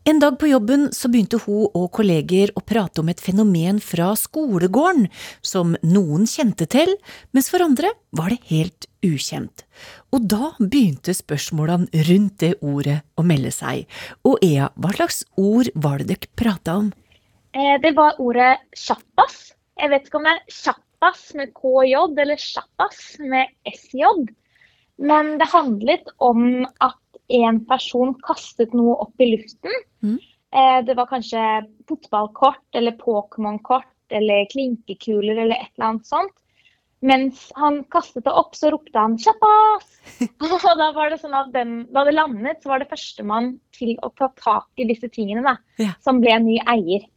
En 0.06 0.20
dag 0.22 0.36
på 0.38 0.46
jobben 0.52 0.92
så 0.94 1.10
begynte 1.10 1.40
hun 1.42 1.72
og 1.74 1.88
kolleger 1.98 2.52
å 2.54 2.62
prate 2.62 3.02
om 3.02 3.08
et 3.10 3.24
fenomen 3.24 3.80
fra 3.82 4.12
skolegården 4.14 5.08
som 5.42 5.74
noen 5.82 6.28
kjente 6.30 6.68
til, 6.70 6.92
mens 7.34 7.50
for 7.50 7.66
andre 7.66 7.90
var 8.14 8.30
det 8.30 8.38
helt 8.52 8.86
ukjent. 9.02 9.66
Og 10.14 10.28
da 10.36 10.52
begynte 10.60 11.16
spørsmålene 11.18 12.04
rundt 12.12 12.36
det 12.44 12.52
ordet 12.62 13.00
å 13.18 13.26
melde 13.26 13.50
seg. 13.56 13.88
Og 14.22 14.38
Ea, 14.46 14.70
hva 14.78 14.94
slags 15.00 15.24
ord 15.34 15.72
var 15.74 16.04
det 16.04 16.12
dere 16.12 16.30
prata 16.38 16.78
om? 16.84 16.94
Eh, 17.58 17.82
det 17.82 17.96
var 17.98 18.22
ordet 18.22 18.60
sjappas. 18.78 19.48
Jeg 19.82 19.90
vet 19.96 20.06
ikke 20.06 20.22
om 20.22 20.30
det 20.30 20.36
er 20.36 20.60
kjapp 20.60 20.86
Chappas 21.00 21.34
med 21.34 21.54
KJ 21.54 22.22
eller 22.22 22.36
Chappas 22.36 23.20
med 23.20 23.48
SJ. 23.64 24.04
Men 24.98 25.38
det 25.38 25.46
handlet 25.46 26.04
om 26.18 26.66
at 26.80 27.00
en 27.28 27.66
person 27.66 28.16
kastet 28.28 28.74
noe 28.74 28.98
opp 29.00 29.22
i 29.22 29.30
luften. 29.32 29.72
Mm. 30.04 30.18
Eh, 30.52 30.80
det 30.86 30.98
var 30.98 31.08
kanskje 31.08 31.40
fotballkort 31.88 32.76
eller 32.76 32.98
Pokémon-kort 33.00 34.12
eller 34.12 34.50
klinkekuler 34.52 35.38
eller 35.38 35.56
et 35.56 35.72
eller 35.78 35.88
annet 35.88 36.08
sånt. 36.08 36.36
Mens 37.00 37.52
han 37.56 37.84
kastet 37.88 38.26
det 38.26 38.34
opp, 38.36 38.56
så 38.56 38.74
ropte 38.74 39.00
han 39.00 39.16
'Chappas!' 39.18 40.02
Og 40.44 40.80
da 40.82 40.92
var 40.92 41.10
det 41.10 41.22
sånn 41.22 41.38
at 41.38 41.54
den, 41.54 41.86
da 41.94 42.04
det 42.04 42.18
landet, 42.18 42.60
så 42.60 42.74
var 42.74 42.84
det 42.84 42.90
førstemann 42.92 43.54
til 43.72 43.96
å 44.04 44.12
ta 44.20 44.34
tak 44.36 44.68
i 44.76 44.90
disse 44.90 45.08
tingene, 45.08 45.46
da, 45.48 45.56
ja. 45.80 45.96
som 46.04 46.20
ble 46.20 46.36
ny 46.44 46.60
eier. 46.68 47.08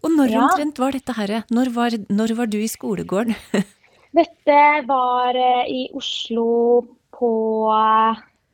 Og 0.00 0.12
når 0.14 0.32
ja. 0.32 0.44
omtrent 0.44 0.80
var 0.80 0.96
dette 0.96 1.14
her? 1.16 1.34
Når 1.52 1.70
var, 1.74 1.96
når 2.08 2.34
var 2.38 2.50
du 2.50 2.58
i 2.60 2.70
skolegården? 2.70 3.36
dette 4.20 4.60
var 4.88 5.36
uh, 5.36 5.64
i 5.68 5.88
Oslo 5.96 6.46
på 7.16 7.32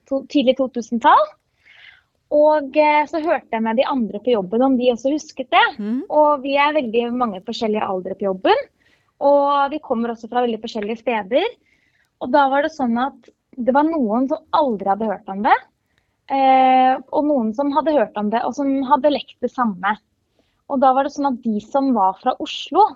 to, 0.09 0.23
tidlig 0.33 0.57
2000-tall. 0.61 1.29
Og 2.37 2.75
uh, 2.75 3.03
så 3.11 3.23
hørte 3.23 3.55
jeg 3.55 3.65
med 3.65 3.79
de 3.79 3.87
andre 3.89 4.23
på 4.23 4.35
jobben 4.35 4.65
om 4.67 4.79
de 4.79 4.91
også 4.95 5.15
husket 5.15 5.53
det. 5.55 5.67
Mm. 5.79 6.03
Og 6.11 6.43
vi 6.47 6.57
er 6.61 6.75
veldig 6.77 7.07
mange 7.15 7.43
forskjellige 7.47 7.87
aldre 7.87 8.19
på 8.19 8.29
jobben. 8.31 8.67
Og 9.27 9.71
vi 9.73 9.81
kommer 9.85 10.12
også 10.12 10.29
fra 10.29 10.43
veldig 10.45 10.61
forskjellige 10.65 11.01
steder. 11.05 11.47
Og 12.21 12.33
da 12.33 12.49
var 12.53 12.67
det 12.67 12.75
sånn 12.75 12.99
at 13.01 13.31
det 13.57 13.73
var 13.73 13.87
noen 13.89 14.27
som 14.29 14.43
aldri 14.57 14.91
hadde 14.91 15.09
hørt 15.09 15.31
om 15.33 15.41
det. 15.47 15.57
og 17.15 17.23
noen 17.25 17.55
som 17.55 17.71
hadde 17.73 17.95
hørt 17.95 18.17
om 18.21 18.29
det, 18.33 18.43
og 18.45 18.53
som 18.57 18.69
hadde 18.85 19.12
lekt 19.15 19.39
det 19.41 19.49
samme. 19.53 19.95
Og 20.72 20.81
da 20.83 20.92
var 20.96 21.07
det 21.07 21.12
sånn 21.14 21.29
at 21.31 21.42
de 21.44 21.61
som 21.62 21.92
var 21.94 22.16
fra 22.20 22.35
Oslo, 22.42 22.88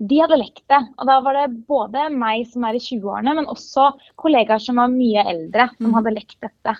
de 0.00 0.18
hadde 0.22 0.36
lekt 0.40 0.62
det. 0.72 0.80
Og 0.98 1.08
da 1.08 1.18
var 1.24 1.36
det 1.36 1.46
både 1.68 2.06
meg 2.12 2.46
som 2.48 2.64
er 2.68 2.76
i 2.78 2.80
20-årene, 2.82 3.34
men 3.36 3.48
også 3.52 3.90
kollegaer 4.20 4.60
som 4.64 4.80
var 4.80 4.92
mye 4.92 5.24
eldre, 5.28 5.68
som 5.76 5.90
Mm. 5.90 5.94
hadde 5.98 6.14
lekt 6.16 6.38
dette. 6.40 6.76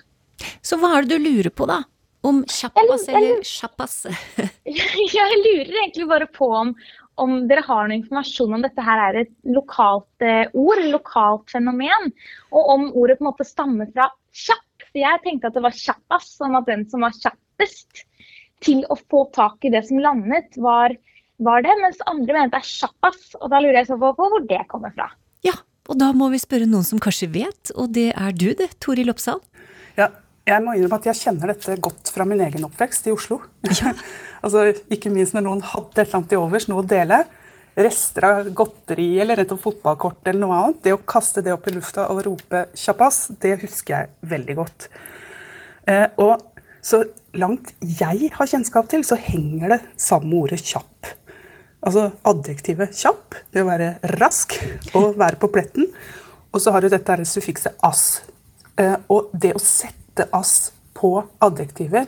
Så 0.61 0.77
hva 0.81 0.95
er 0.97 1.05
det 1.05 1.17
du 1.19 1.25
lurer 1.27 1.49
på, 1.53 1.67
da? 1.69 1.83
Om 2.23 2.43
kjappas 2.45 3.07
eller 3.09 3.41
kjappas? 3.45 3.95
Jeg 4.65 5.37
lurer 5.41 5.77
egentlig 5.83 6.07
bare 6.09 6.27
på 6.29 6.49
om, 6.53 6.73
om 7.17 7.47
dere 7.49 7.61
har 7.65 7.87
noe 7.89 7.97
informasjon 7.97 8.53
om 8.57 8.61
dette 8.65 8.81
her 8.85 9.01
er 9.09 9.21
et 9.23 9.33
lokalt 9.45 10.21
eh, 10.25 10.45
ord, 10.53 10.81
lokalt 10.93 11.49
fenomen, 11.49 12.11
og 12.53 12.69
om 12.75 12.87
ordet 12.93 13.17
på 13.19 13.25
en 13.25 13.31
måte 13.31 13.45
stammer 13.45 13.89
fra 13.93 14.09
kjapp. 14.33 14.65
For 14.91 14.99
jeg 15.01 15.21
tenkte 15.23 15.49
at 15.49 15.57
det 15.57 15.63
var 15.65 15.77
kjappas, 15.77 16.29
som 16.37 16.55
at 16.57 16.65
den 16.69 16.85
som 16.89 17.01
var 17.05 17.13
kjappest 17.15 18.05
til 18.65 18.83
å 18.89 18.97
få 18.99 19.25
tak 19.35 19.65
i 19.65 19.73
det 19.73 19.83
som 19.87 19.99
landet, 20.01 20.55
var, 20.61 20.93
var 21.41 21.65
det, 21.65 21.73
mens 21.81 22.01
andre 22.09 22.37
mener 22.37 22.53
det 22.53 22.61
er 22.61 22.69
sjappas. 22.69 23.33
Og 23.41 23.49
da 23.53 23.61
lurer 23.61 23.81
jeg 23.81 23.91
så 23.91 23.99
på 24.01 24.13
hvor 24.17 24.47
det 24.49 24.63
kommer 24.71 24.93
fra. 24.95 25.09
Ja, 25.45 25.55
og 25.89 25.97
da 26.01 26.11
må 26.15 26.29
vi 26.33 26.41
spørre 26.41 26.69
noen 26.69 26.87
som 26.87 27.01
kanskje 27.01 27.31
vet, 27.33 27.73
og 27.75 27.93
det 27.97 28.11
er 28.13 28.35
du 28.37 28.51
det, 28.57 28.71
Toril 28.83 29.11
Oppsal. 29.13 29.41
Ja, 29.97 30.11
jeg 30.47 30.63
må 30.65 30.75
innrømme 30.75 30.97
at 31.01 31.09
jeg 31.09 31.19
kjenner 31.19 31.53
dette 31.53 31.77
godt 31.83 32.09
fra 32.13 32.25
min 32.27 32.41
egen 32.45 32.65
oppvekst 32.65 33.09
i 33.09 33.13
Oslo. 33.13 33.41
altså, 34.43 34.69
ikke 34.93 35.13
minst 35.13 35.37
når 35.37 35.45
noen 35.45 35.63
hadde 35.65 35.93
et 35.95 36.03
eller 36.05 36.19
annet 36.21 36.33
til 36.33 36.41
overs, 36.41 36.67
noe 36.69 36.83
å 36.83 36.89
dele. 36.89 37.23
Rester 37.77 38.25
av 38.27 38.49
godteri 38.57 39.07
eller 39.23 39.41
et 39.43 39.53
fotballkort 39.63 40.27
eller 40.27 40.41
noe 40.41 40.57
annet. 40.57 40.81
Det 40.85 40.95
å 40.95 41.01
kaste 41.07 41.43
det 41.45 41.53
opp 41.55 41.69
i 41.69 41.75
lufta 41.75 42.09
og 42.11 42.23
rope 42.27 42.65
'kjappas', 42.73 43.37
det 43.41 43.61
husker 43.61 43.95
jeg 43.95 44.31
veldig 44.33 44.55
godt. 44.57 44.89
Eh, 45.87 46.07
og 46.21 46.41
så 46.81 47.03
langt 47.37 47.73
jeg 47.81 48.31
har 48.35 48.49
kjennskap 48.49 48.89
til, 48.91 49.03
så 49.07 49.17
henger 49.19 49.75
det 49.75 49.81
samme 49.99 50.33
ordet 50.35 50.61
'kjapp'. 50.61 51.13
Altså 51.81 52.11
adjektivet 52.27 52.93
'kjapp', 52.93 53.37
det 53.53 53.63
å 53.63 53.69
være 53.69 53.93
rask 54.19 54.57
og 54.93 55.17
være 55.17 55.39
på 55.41 55.51
pletten. 55.51 55.87
Og 56.51 56.61
så 56.61 56.71
har 56.71 56.81
du 56.81 56.89
dette 56.89 57.25
suffikset 57.25 57.77
'ass'. 57.83 58.21
Eh, 58.77 58.97
og 59.09 59.31
det 59.33 59.53
å 59.55 59.59
sette 59.59 60.27
'ass' 60.31 60.71
på 60.93 61.23
adjektiver 61.41 62.07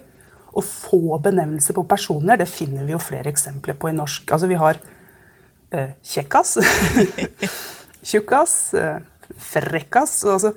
og 0.54 0.64
få 0.64 1.18
benevnelse 1.18 1.74
på 1.74 1.86
personer, 1.90 2.38
det 2.38 2.48
finner 2.48 2.86
vi 2.86 2.94
jo 2.94 3.02
flere 3.02 3.32
eksempler 3.32 3.74
på 3.74 3.90
i 3.90 3.96
norsk. 3.98 4.30
Altså 4.32 4.48
vi 4.48 4.60
har 4.60 4.78
eh, 5.74 5.96
kjekkas, 6.04 6.58
tjukkas, 8.10 8.74
eh, 8.78 9.00
frekkas. 9.38 10.24
Altså, 10.30 10.54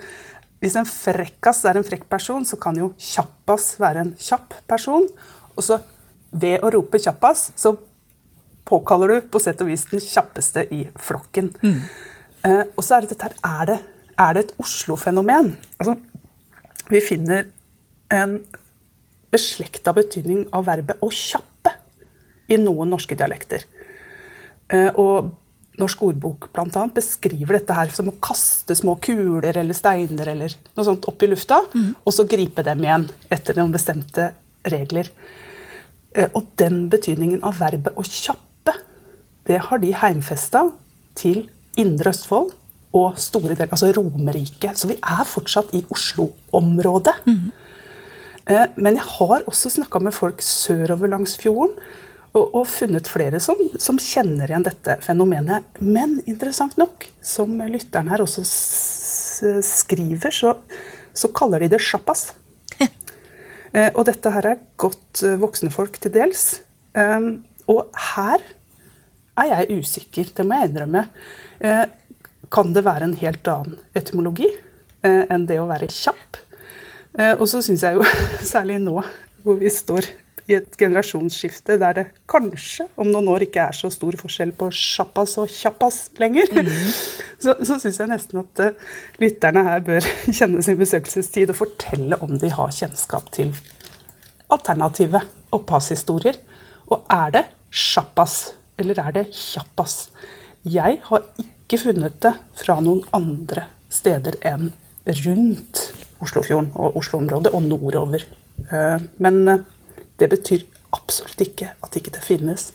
hvis 0.63 0.77
en 0.79 0.89
frekkas 0.89 1.65
er 1.69 1.79
en 1.79 1.87
frekk 1.87 2.07
person, 2.11 2.45
så 2.49 2.57
kan 2.61 2.79
jo 2.79 2.93
kjappas 3.01 3.75
være 3.81 4.07
en 4.07 4.15
kjapp 4.21 4.57
person. 4.69 5.05
Og 5.57 5.65
så 5.65 5.81
ved 6.33 6.65
å 6.65 6.71
rope 6.73 7.01
kjappas, 7.03 7.51
så 7.57 7.75
påkaller 8.67 9.13
du 9.13 9.29
på 9.31 9.41
sett 9.43 9.61
og 9.63 9.71
vis 9.71 9.87
den 9.93 10.03
kjappeste 10.03 10.67
i 10.75 10.83
flokken. 11.01 11.53
Eh, 12.47 12.63
og 12.75 12.83
så 12.85 12.97
er 12.97 13.05
det 13.05 13.15
dette 13.15 13.29
her, 13.29 13.37
er 13.47 13.71
det, 13.71 13.79
er 14.27 14.37
det 14.37 14.45
et 14.47 14.55
Oslo-fenomen? 14.63 15.53
Altså, 15.79 15.97
vi 16.91 17.03
finner 17.05 17.49
en 18.15 18.39
beslekta 19.35 19.93
betydning 19.97 20.47
av 20.55 20.67
verbet 20.69 21.03
å 21.03 21.11
kjappe 21.13 21.73
i 22.49 22.59
noen 22.63 22.93
norske 22.95 23.19
dialekter. 23.19 23.67
Eh, 24.73 24.91
og 24.95 25.33
Norsk 25.77 26.03
ordbok 26.07 26.49
blant 26.57 26.77
annet, 26.77 26.95
beskriver 26.97 27.59
dette 27.59 27.77
her 27.77 27.91
som 27.93 28.09
å 28.09 28.17
kaste 28.23 28.77
små 28.79 28.97
kuler 29.03 29.57
eller 29.57 29.77
steiner 29.77 30.31
eller 30.33 30.55
noe 30.73 30.87
sånt 30.87 31.05
opp 31.11 31.23
i 31.23 31.29
lufta, 31.29 31.63
og 32.03 32.15
så 32.15 32.25
gripe 32.29 32.65
dem 32.65 32.85
igjen 32.85 33.09
etter 33.33 33.59
noen 33.59 33.75
bestemte 33.75 34.31
regler. 34.67 35.11
Eh, 36.17 36.31
og 36.33 36.49
den 36.61 36.87
betydningen 36.93 37.45
av 37.45 37.59
verbet 37.61 37.97
å 37.99 38.05
kjappe, 38.07 38.75
det 39.47 39.61
har 39.69 39.83
de 39.83 39.93
heimfesta 39.95 40.65
til 41.17 41.45
Indre 41.79 42.11
Østfold 42.15 42.55
og 42.97 43.21
store 43.21 43.55
deler, 43.55 43.71
altså 43.71 43.93
Romerike. 43.93 44.73
Så 44.75 44.89
vi 44.91 44.97
er 44.97 45.29
fortsatt 45.29 45.75
i 45.77 45.85
Oslo-området. 45.93 47.15
Mm. 47.29 47.53
Men 48.79 48.97
jeg 48.97 49.05
har 49.19 49.47
også 49.51 49.73
snakka 49.75 50.01
med 50.01 50.15
folk 50.15 50.41
sørover 50.45 51.11
langs 51.13 51.35
fjorden. 51.41 51.75
Og, 52.37 52.51
og 52.53 52.67
funnet 52.69 53.09
flere 53.09 53.41
som, 53.41 53.61
som 53.81 53.99
kjenner 54.03 54.51
igjen 54.51 54.67
dette 54.67 54.99
fenomenet. 55.05 55.65
Men 55.81 56.19
interessant 56.29 56.77
nok, 56.81 57.07
som 57.25 57.55
lytteren 57.65 58.11
her 58.13 58.25
også 58.25 58.45
skriver, 59.65 60.35
så, 60.35 60.53
så 61.17 61.31
kaller 61.37 61.65
de 61.65 61.73
det 61.77 61.83
sjappas. 61.85 62.31
Eh, 63.77 63.91
og 63.99 64.07
dette 64.09 64.31
her 64.33 64.47
er 64.49 64.61
godt 64.81 65.21
eh, 65.27 65.35
voksne 65.37 65.69
folk 65.75 65.99
til 66.01 66.13
dels. 66.15 66.45
Eh, 66.97 67.25
og 67.69 67.99
her 68.15 68.45
er 69.37 69.51
jeg 69.51 69.83
usikker, 69.83 70.31
det 70.33 70.47
må 70.47 70.57
jeg 70.57 70.71
innrømme. 70.71 71.03
Eh, 71.61 71.83
kan 72.53 72.73
det 72.73 72.85
være 72.87 73.09
en 73.09 73.17
helt 73.21 73.51
annen 73.51 73.77
etymologi 73.99 74.49
eh, 74.49 75.25
enn 75.29 75.45
det 75.51 75.59
å 75.61 75.69
være 75.69 75.91
kjapp? 75.93 76.41
Eh, 77.19 77.35
og 77.35 77.45
så 77.51 77.61
syns 77.65 77.85
jeg 77.85 77.99
jo, 77.99 78.07
særlig 78.55 78.79
nå 78.85 79.01
hvor 79.45 79.61
vi 79.61 79.71
står 79.73 80.09
i 80.47 80.55
et 80.59 80.77
generasjonsskifte 80.79 81.77
der 81.81 81.97
det 81.97 82.05
kanskje 82.31 82.87
om 82.95 83.09
noen 83.11 83.31
år 83.33 83.47
ikke 83.47 83.65
er 83.67 83.77
så 83.77 83.91
stor 83.91 84.15
forskjell 84.21 84.53
på 84.59 84.69
sjappas 84.75 85.37
og 85.43 85.51
kjappas 85.51 85.99
lenger, 86.23 86.53
så, 87.43 87.57
så 87.67 87.81
syns 87.83 87.99
jeg 87.99 88.11
nesten 88.13 88.43
at 88.45 88.63
uh, 88.63 88.93
lytterne 89.23 89.65
her 89.67 89.83
bør 89.87 90.07
kjenne 90.39 90.63
sin 90.63 90.79
besøkelsestid 90.79 91.51
og 91.55 91.61
fortelle 91.65 92.21
om 92.23 92.39
de 92.43 92.53
har 92.55 92.75
kjennskap 92.75 93.33
til 93.35 93.53
alternative 94.53 95.25
opphavshistorier. 95.57 96.39
Og 96.87 97.03
er 97.11 97.33
det 97.35 97.45
sjappas, 97.75 98.55
eller 98.79 99.01
er 99.03 99.15
det 99.17 99.27
kjappas? 99.35 100.07
Jeg 100.67 101.01
har 101.09 101.25
ikke 101.43 101.81
funnet 101.83 102.21
det 102.23 102.35
fra 102.59 102.79
noen 102.83 103.03
andre 103.17 103.67
steder 103.91 104.39
enn 104.47 104.71
rundt 105.07 105.83
Oslofjorden 106.23 106.71
og 106.81 106.97
Oslo-området 106.99 107.53
og 107.55 107.67
nordover. 107.67 108.23
Eh, 108.71 109.01
Men 109.19 109.49
eh, 109.49 109.65
det 110.21 110.31
betyr 110.33 110.65
absolutt 110.97 111.43
ikke 111.45 111.73
at 111.83 111.99
ikke 111.99 112.15
det 112.15 112.25
finnes. 112.25 112.71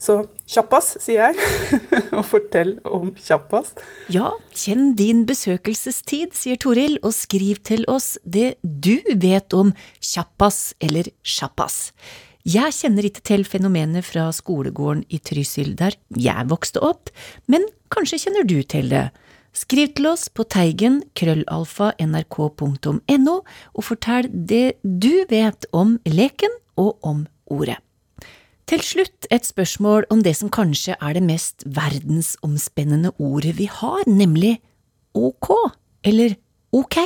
Så 0.00 0.14
kjappas, 0.48 0.94
sier 1.04 1.28
jeg, 1.28 1.50
og 2.16 2.24
fortell 2.24 2.72
om 2.88 3.10
kjappas. 3.20 3.74
Ja, 4.12 4.32
kjenn 4.56 4.94
din 4.96 5.26
besøkelsestid, 5.28 6.32
sier 6.38 6.56
Toril, 6.60 6.96
og 7.04 7.12
skriv 7.12 7.60
til 7.68 7.84
oss 7.90 8.14
det 8.24 8.54
du 8.62 8.96
vet 9.12 9.52
om 9.56 9.74
kjappas 10.00 10.70
eller 10.80 11.12
sjappas. 11.20 11.90
Jeg 12.48 12.72
kjenner 12.72 13.04
ikke 13.04 13.20
til 13.28 13.44
fenomenet 13.44 14.06
fra 14.08 14.30
skolegården 14.32 15.04
i 15.12 15.20
Trysil 15.20 15.74
der 15.76 15.98
jeg 16.16 16.48
vokste 16.48 16.80
opp, 16.80 17.12
men 17.52 17.68
kanskje 17.92 18.22
kjenner 18.24 18.48
du 18.48 18.62
til 18.64 18.88
det. 18.88 19.10
Skriv 19.56 19.90
til 19.98 20.06
oss 20.06 20.28
på 20.30 20.44
teigen 20.46 21.00
krøllalfa 21.18 21.90
nrk.no 21.98 23.36
og 23.36 23.82
fortell 23.82 24.28
det 24.30 24.78
du 24.82 25.24
vet 25.30 25.66
om 25.74 25.96
leken 26.06 26.52
og 26.78 26.98
om 27.02 27.24
ordet. 27.50 27.80
Til 28.70 28.82
slutt 28.86 29.26
et 29.34 29.42
spørsmål 29.48 30.06
om 30.14 30.20
det 30.22 30.36
som 30.38 30.52
kanskje 30.54 30.94
er 31.02 31.16
det 31.16 31.24
mest 31.26 31.64
verdensomspennende 31.66 33.10
ordet 33.18 33.56
vi 33.58 33.66
har, 33.66 34.04
nemlig 34.06 34.60
ok, 35.18 35.50
eller 36.06 36.36
ok. 36.70 37.00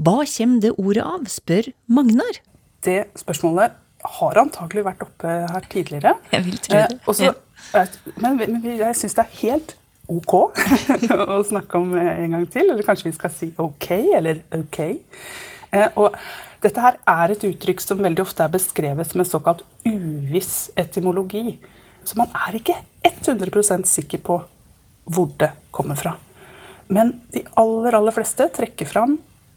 Hva 0.00 0.22
kommer 0.24 0.62
det 0.64 0.72
ordet 0.80 1.04
av, 1.04 1.26
spør 1.28 1.68
Magnar. 1.92 2.40
Det 2.80 3.02
spørsmålet 3.20 3.76
har 4.16 4.40
antagelig 4.40 4.86
vært 4.86 5.04
oppe 5.04 5.34
her 5.52 5.68
tidligere. 5.68 6.14
Jeg 6.32 6.46
vil 6.46 6.56
tro 6.64 6.78
det. 6.78 6.86
Eh, 6.88 7.10
også, 7.12 7.28
ja. 7.28 7.84
men, 8.24 8.40
men 8.40 8.64
jeg 8.80 8.96
syns 8.96 9.18
det 9.18 9.26
er 9.26 9.36
helt 9.42 9.76
ok 10.10 10.34
å 11.36 11.40
snakke 11.46 11.80
om 11.80 11.94
eh, 11.98 12.24
en 12.24 12.36
gang 12.36 12.46
til. 12.50 12.70
Eller 12.70 12.86
kanskje 12.86 13.10
vi 13.10 13.16
skal 13.16 13.34
si 13.34 13.50
ok, 13.60 13.90
eller 14.18 14.42
ok. 14.56 14.80
Eh, 15.70 15.88
og 16.00 16.16
dette 16.60 16.82
her 16.84 16.98
er 17.08 17.34
et 17.34 17.44
uttrykk 17.48 17.82
som 17.82 18.02
veldig 18.02 18.24
ofte 18.24 18.44
er 18.44 18.52
beskrevet 18.52 19.08
som 19.08 19.22
en 19.22 19.28
såkalt 19.28 19.62
uviss 19.86 20.70
etymologi. 20.78 21.58
Så 22.04 22.18
man 22.18 22.32
er 22.46 22.58
ikke 22.58 22.76
100 23.06 23.86
sikker 23.88 24.20
på 24.24 24.40
hvor 25.10 25.30
det 25.40 25.52
kommer 25.74 25.98
fra. 25.98 26.16
Men 26.90 27.20
de 27.30 27.44
aller, 27.60 27.94
aller 27.94 28.14
fleste 28.14 28.48
trekker 28.52 28.88
fram 28.88 29.16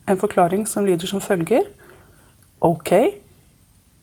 en 0.10 0.20
forklaring 0.20 0.68
som 0.70 0.86
lyder 0.86 1.10
som 1.10 1.22
følger. 1.24 1.66
Ok, 2.64 2.92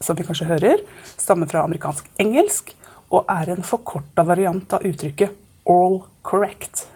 som 0.03 0.17
vi 0.19 0.27
kanskje 0.27 0.49
hører, 0.51 0.83
stammer 1.17 1.49
fra 1.49 1.65
amerikansk 1.65 2.09
engelsk 2.21 2.75
og 3.11 3.29
er 3.31 3.55
en 3.55 3.67
forkorta 3.67 4.25
variant 4.27 4.77
av 4.77 4.85
uttrykket 4.87 5.33
all 5.71 6.01
correct. 6.23 6.89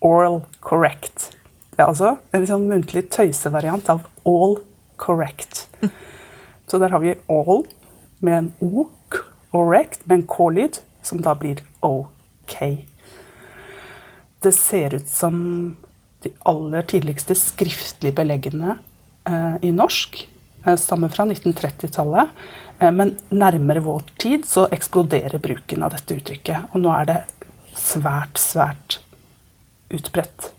Oral 0.00 0.42
correct. 0.60 1.30
Det 1.74 1.84
er 1.84 1.90
altså 1.90 2.16
en 2.36 2.46
sånn 2.48 2.68
muntlig 2.70 3.06
tøysevariant 3.12 3.88
av 3.92 4.06
all 4.28 4.58
correct. 5.00 5.66
Så 6.70 6.78
der 6.78 6.92
har 6.92 7.02
vi 7.02 7.16
all 7.32 7.64
med 8.20 8.36
en 8.36 8.48
o, 8.60 8.86
correct 9.50 10.04
med 10.06 10.20
en 10.20 10.26
k-lyd, 10.28 10.80
som 11.02 11.22
da 11.24 11.34
blir 11.34 11.62
ok. 11.80 12.56
Det 14.44 14.52
ser 14.52 14.94
ut 14.94 15.08
som 15.08 15.40
de 16.22 16.32
aller 16.48 16.84
tidligste 16.88 17.34
skriftlige 17.34 18.14
beleggene 18.16 18.76
eh, 19.24 19.56
i 19.64 19.72
norsk 19.72 20.20
eh, 20.66 20.76
stammer 20.76 21.08
fra 21.08 21.24
1930-tallet. 21.24 22.36
Eh, 22.78 22.92
men 22.92 23.16
nærmere 23.32 23.82
vår 23.84 24.04
tid 24.20 24.46
så 24.48 24.66
eksploderer 24.72 25.40
bruken 25.40 25.84
av 25.84 25.96
dette 25.96 26.20
uttrykket. 26.20 26.70
Og 26.74 26.84
nå 26.84 26.92
er 26.96 27.08
det 27.08 27.18
svært, 27.80 28.38
svært 28.40 29.00
utbredt. 29.90 30.50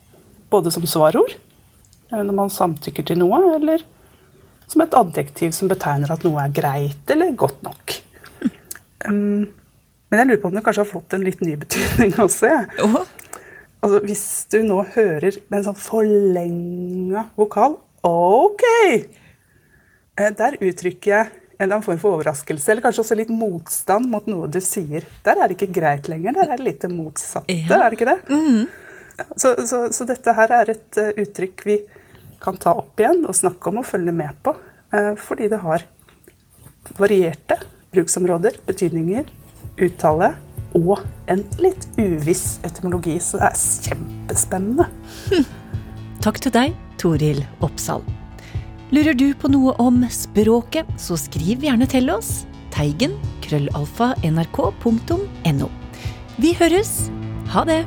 Både 0.52 0.74
som 0.74 0.86
svarord, 0.90 1.34
eh, 2.12 2.22
når 2.22 2.36
man 2.36 2.54
samtykker 2.54 3.08
til 3.08 3.22
noe, 3.22 3.40
eller 3.56 3.86
som 4.72 4.84
et 4.84 4.96
adjektiv 4.96 5.56
som 5.56 5.72
betegner 5.72 6.12
at 6.14 6.24
noe 6.28 6.44
er 6.44 6.54
greit 6.56 7.16
eller 7.16 7.36
godt 7.38 7.62
nok. 7.68 7.98
Um, 9.02 9.48
men 10.12 10.20
jeg 10.20 10.28
lurer 10.28 10.40
på 10.44 10.50
om 10.52 10.54
det 10.54 10.62
kanskje 10.62 10.84
har 10.84 10.90
fått 10.92 11.14
en 11.18 11.24
litt 11.26 11.40
ny 11.42 11.56
betydning 11.58 12.12
også. 12.22 12.52
Ja. 12.78 13.02
Altså, 13.82 14.02
hvis 14.06 14.26
du 14.54 14.60
nå 14.62 14.84
hører 14.94 15.40
en 15.40 15.64
sånn 15.66 15.80
forlenga 15.82 17.24
vokal 17.40 17.80
OK! 18.06 18.62
Eh, 20.22 20.30
der 20.38 20.60
uttrykker 20.62 21.16
jeg 21.16 21.41
en 21.62 21.68
eller 21.68 21.78
annen 21.78 21.86
form 21.86 22.00
for 22.02 22.18
overraskelse, 22.18 22.72
eller 22.72 22.82
kanskje 22.82 23.04
også 23.04 23.18
litt 23.20 23.30
motstand 23.30 24.10
mot 24.10 24.26
noe 24.30 24.48
du 24.50 24.58
sier. 24.66 25.06
Der 25.26 25.38
er 25.38 25.50
det 25.52 25.60
ikke 25.60 25.76
greit 25.78 26.08
lenger. 26.10 26.34
Der 26.40 26.50
er 26.50 26.58
det 26.58 26.66
litt 26.66 26.82
det 26.82 26.90
motsatte, 26.90 27.54
ja. 27.54 27.78
er 27.78 27.94
det 27.94 28.00
ikke 28.00 28.10
det? 28.10 28.20
Mm. 28.34 28.64
Så, 29.36 29.54
så, 29.70 29.84
så, 29.94 30.08
dette 30.10 30.34
her 30.34 30.54
er 30.58 30.72
et 30.74 30.98
uh, 30.98 31.12
uttrykk 31.22 31.66
vi 31.68 31.78
kan 32.42 32.58
ta 32.58 32.74
opp 32.80 32.98
igjen 32.98 33.28
og 33.30 33.38
snakke 33.38 33.70
om 33.70 33.84
og 33.84 33.86
følge 33.86 34.16
med 34.16 34.40
på. 34.42 34.56
Uh, 34.90 35.14
fordi 35.22 35.52
det 35.52 35.62
har 35.62 35.86
varierte 36.98 37.60
bruksområder, 37.94 38.58
betydninger, 38.66 39.30
uttale 39.86 40.32
og 40.80 41.04
en 41.30 41.44
litt 41.62 41.86
uviss 42.00 42.58
etymologi. 42.66 43.20
Så 43.22 43.38
det 43.38 43.52
er 43.52 43.62
kjempespennende. 43.92 44.90
Hm. 45.30 45.46
Takk 46.26 46.42
til 46.42 46.58
deg, 46.58 46.82
Toril 47.02 47.46
Oppsal. 47.62 48.02
Lurer 48.92 49.16
du 49.16 49.30
på 49.40 49.48
noe 49.48 49.72
om 49.80 50.02
språket, 50.12 50.90
så 51.00 51.16
skriv 51.16 51.64
gjerne 51.64 51.88
til 51.88 52.12
oss. 52.12 52.42
Teigen 52.76 53.14
krøllalfa 53.46 54.10
nrk.no. 54.28 55.70
Vi 56.44 56.52
høres! 56.60 56.92
Ha 57.56 57.64
det! 57.68 57.86